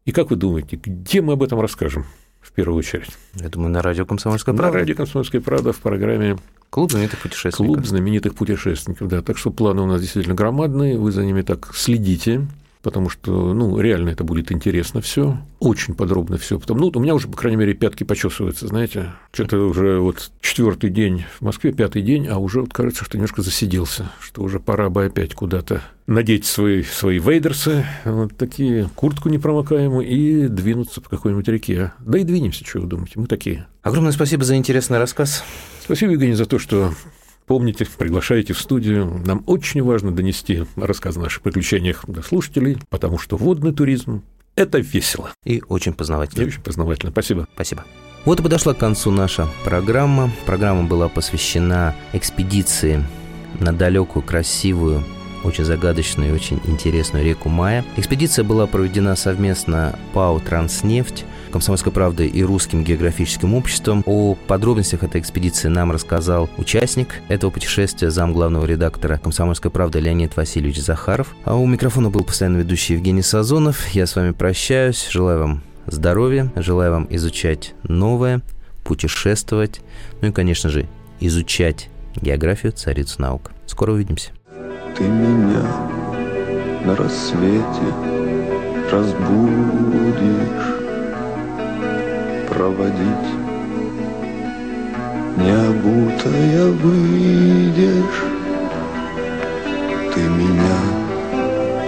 И 0.04 0.12
как 0.12 0.30
вы 0.30 0.36
думаете, 0.36 0.78
где 0.80 1.20
мы 1.22 1.32
об 1.32 1.42
этом 1.42 1.60
расскажем 1.60 2.06
в 2.46 2.52
первую 2.52 2.78
очередь? 2.78 3.10
Я 3.34 3.48
думаю, 3.48 3.70
на 3.70 3.82
радио 3.82 4.06
«Комсомольская 4.06 4.54
На 4.54 4.58
правда». 4.58 4.78
радио 4.78 4.94
«Комсомольская 4.94 5.40
правда» 5.40 5.72
в 5.72 5.78
программе 5.78 6.36
Клуб 6.70 6.90
знаменитых 6.90 7.20
путешественников. 7.20 7.74
Клуб 7.74 7.86
знаменитых 7.86 8.34
путешественников, 8.34 9.08
да. 9.08 9.22
Так 9.22 9.38
что 9.38 9.50
планы 9.50 9.82
у 9.82 9.86
нас 9.86 10.00
действительно 10.00 10.34
громадные, 10.34 10.98
вы 10.98 11.12
за 11.12 11.24
ними 11.24 11.42
так 11.42 11.74
следите, 11.74 12.46
потому 12.86 13.08
что, 13.08 13.52
ну, 13.52 13.80
реально 13.80 14.10
это 14.10 14.22
будет 14.22 14.52
интересно 14.52 15.00
все, 15.00 15.36
очень 15.58 15.96
подробно 15.96 16.38
все. 16.38 16.56
Потому, 16.56 16.78
ну, 16.78 16.92
у 16.94 17.00
меня 17.00 17.16
уже, 17.16 17.26
по 17.26 17.36
крайней 17.36 17.56
мере, 17.56 17.74
пятки 17.74 18.04
почесываются, 18.04 18.68
знаете. 18.68 19.10
Что-то 19.32 19.58
уже 19.58 19.98
вот 19.98 20.30
четвертый 20.40 20.90
день 20.90 21.24
в 21.40 21.44
Москве, 21.44 21.72
пятый 21.72 22.02
день, 22.02 22.28
а 22.28 22.38
уже 22.38 22.60
вот 22.60 22.72
кажется, 22.72 23.04
что 23.04 23.16
немножко 23.16 23.42
засиделся, 23.42 24.12
что 24.20 24.40
уже 24.44 24.60
пора 24.60 24.88
бы 24.88 25.06
опять 25.06 25.34
куда-то 25.34 25.82
надеть 26.06 26.44
свои, 26.44 26.84
свои 26.84 27.18
вейдерсы, 27.18 27.84
вот 28.04 28.36
такие, 28.36 28.88
куртку 28.94 29.30
непромокаемую 29.30 30.06
и 30.06 30.46
двинуться 30.46 31.00
по 31.00 31.10
какой-нибудь 31.10 31.48
реке. 31.48 31.90
Да 31.98 32.20
и 32.20 32.22
двинемся, 32.22 32.64
что 32.64 32.78
вы 32.78 32.86
думаете, 32.86 33.14
мы 33.16 33.26
такие. 33.26 33.66
Огромное 33.82 34.12
спасибо 34.12 34.44
за 34.44 34.54
интересный 34.54 34.98
рассказ. 34.98 35.42
Спасибо, 35.82 36.12
Евгений, 36.12 36.34
за 36.34 36.46
то, 36.46 36.60
что 36.60 36.92
помните, 37.46 37.86
приглашаете 37.98 38.52
в 38.52 38.60
студию. 38.60 39.22
Нам 39.24 39.42
очень 39.46 39.82
важно 39.82 40.12
донести 40.12 40.64
рассказ 40.76 41.16
о 41.16 41.20
наших 41.20 41.42
приключениях 41.42 42.04
до 42.06 42.22
слушателей, 42.22 42.78
потому 42.90 43.18
что 43.18 43.36
водный 43.36 43.72
туризм– 43.72 44.22
это 44.56 44.78
весело 44.78 45.30
И 45.44 45.62
очень 45.68 45.92
и 45.92 45.94
познавательно. 45.94 46.46
очень 46.46 46.62
познавательно. 46.62 47.12
Спасибо. 47.12 47.46
Спасибо. 47.54 47.84
Вот 48.24 48.40
и 48.40 48.42
подошла 48.42 48.74
к 48.74 48.78
концу 48.78 49.10
наша 49.10 49.48
программа. 49.64 50.30
Программа 50.46 50.82
была 50.84 51.08
посвящена 51.08 51.94
экспедиции 52.12 53.04
на 53.60 53.72
далекую, 53.72 54.22
красивую, 54.22 55.04
очень 55.46 55.64
загадочную 55.64 56.30
и 56.30 56.34
очень 56.34 56.60
интересную 56.64 57.24
реку 57.24 57.48
Мая. 57.48 57.84
Экспедиция 57.96 58.44
была 58.44 58.66
проведена 58.66 59.16
совместно 59.16 59.98
ПАО 60.12 60.40
«Транснефть», 60.40 61.24
«Комсомольской 61.50 61.92
правдой» 61.92 62.26
и 62.26 62.42
Русским 62.42 62.84
географическим 62.84 63.54
обществом. 63.54 64.02
О 64.04 64.34
подробностях 64.34 65.02
этой 65.02 65.20
экспедиции 65.20 65.68
нам 65.68 65.90
рассказал 65.92 66.50
участник 66.58 67.22
этого 67.28 67.50
путешествия, 67.50 68.10
зам 68.10 68.32
главного 68.32 68.66
редактора 68.66 69.18
«Комсомольской 69.22 69.70
правды» 69.70 70.00
Леонид 70.00 70.36
Васильевич 70.36 70.82
Захаров. 70.82 71.34
А 71.44 71.56
у 71.56 71.66
микрофона 71.66 72.10
был 72.10 72.24
постоянно 72.24 72.58
ведущий 72.58 72.94
Евгений 72.94 73.22
Сазонов. 73.22 73.88
Я 73.88 74.06
с 74.06 74.16
вами 74.16 74.32
прощаюсь. 74.32 75.08
Желаю 75.10 75.40
вам 75.40 75.62
здоровья, 75.86 76.52
желаю 76.56 76.92
вам 76.92 77.06
изучать 77.10 77.74
новое, 77.84 78.42
путешествовать, 78.84 79.80
ну 80.20 80.28
и, 80.28 80.32
конечно 80.32 80.70
же, 80.70 80.86
изучать 81.20 81.88
географию 82.16 82.72
царицу 82.72 83.22
наук. 83.22 83.52
Скоро 83.66 83.92
увидимся. 83.92 84.30
Ты 84.96 85.04
меня 85.04 85.62
на 86.86 86.96
рассвете 86.96 87.88
разбудишь. 88.90 90.68
Проводить 92.48 93.28
необутая 95.36 96.70
выйдешь. 96.82 98.24
Ты 100.14 100.20
меня 100.20 100.78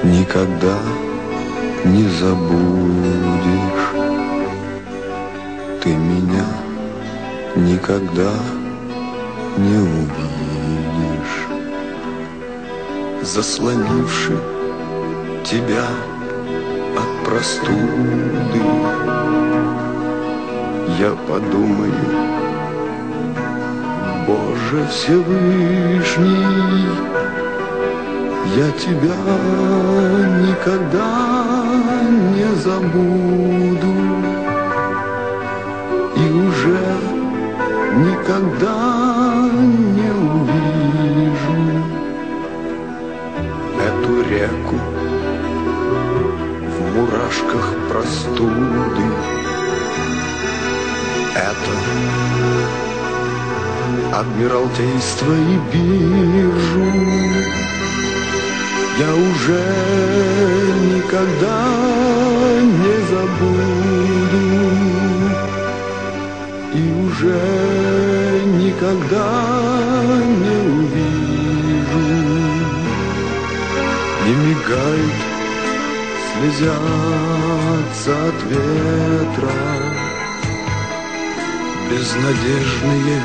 никогда 0.02 0.78
не 1.86 2.06
забудешь. 2.20 3.88
Ты 5.82 5.94
меня 5.94 6.44
никогда 7.56 8.32
не 9.56 9.76
увидишь 9.78 10.37
заслонивши 13.22 14.38
тебя 15.44 15.86
от 16.96 17.24
простуды. 17.24 18.62
Я 20.98 21.10
подумаю, 21.28 21.92
Боже 24.26 24.86
Всевышний, 24.90 26.38
я 28.56 28.70
тебя 28.72 29.14
никогда 30.48 31.10
не 32.34 32.48
забуду 32.56 33.94
и 36.16 36.30
уже 36.30 36.80
никогда 37.96 39.07
реку 44.28 44.76
в 46.76 46.96
мурашках 46.96 47.74
простуды. 47.88 49.02
Это 51.34 51.72
Адмиралтейство 54.20 55.32
и 55.32 55.58
биржу 55.72 56.90
Я 58.98 59.14
уже 59.14 59.62
никогда 60.94 61.58
не 62.60 62.96
забуду 63.10 63.77
не 74.68 74.74
мигают, 74.74 75.12
слезятся 76.34 78.12
от 78.28 78.38
ветра. 78.44 79.56
Безнадежные 81.90 83.20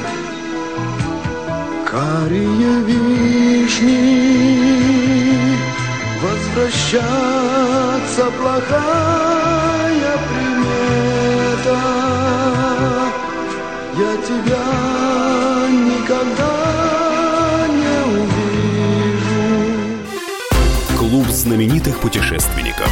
карие 1.85 2.75
вишни 2.87 4.01
Возвращаться 6.21 8.23
плохая 8.39 10.15
примета. 10.29 11.79
Я 13.97 14.11
тебя 14.27 14.62
знаменитых 21.43 21.99
путешественников. 21.99 22.89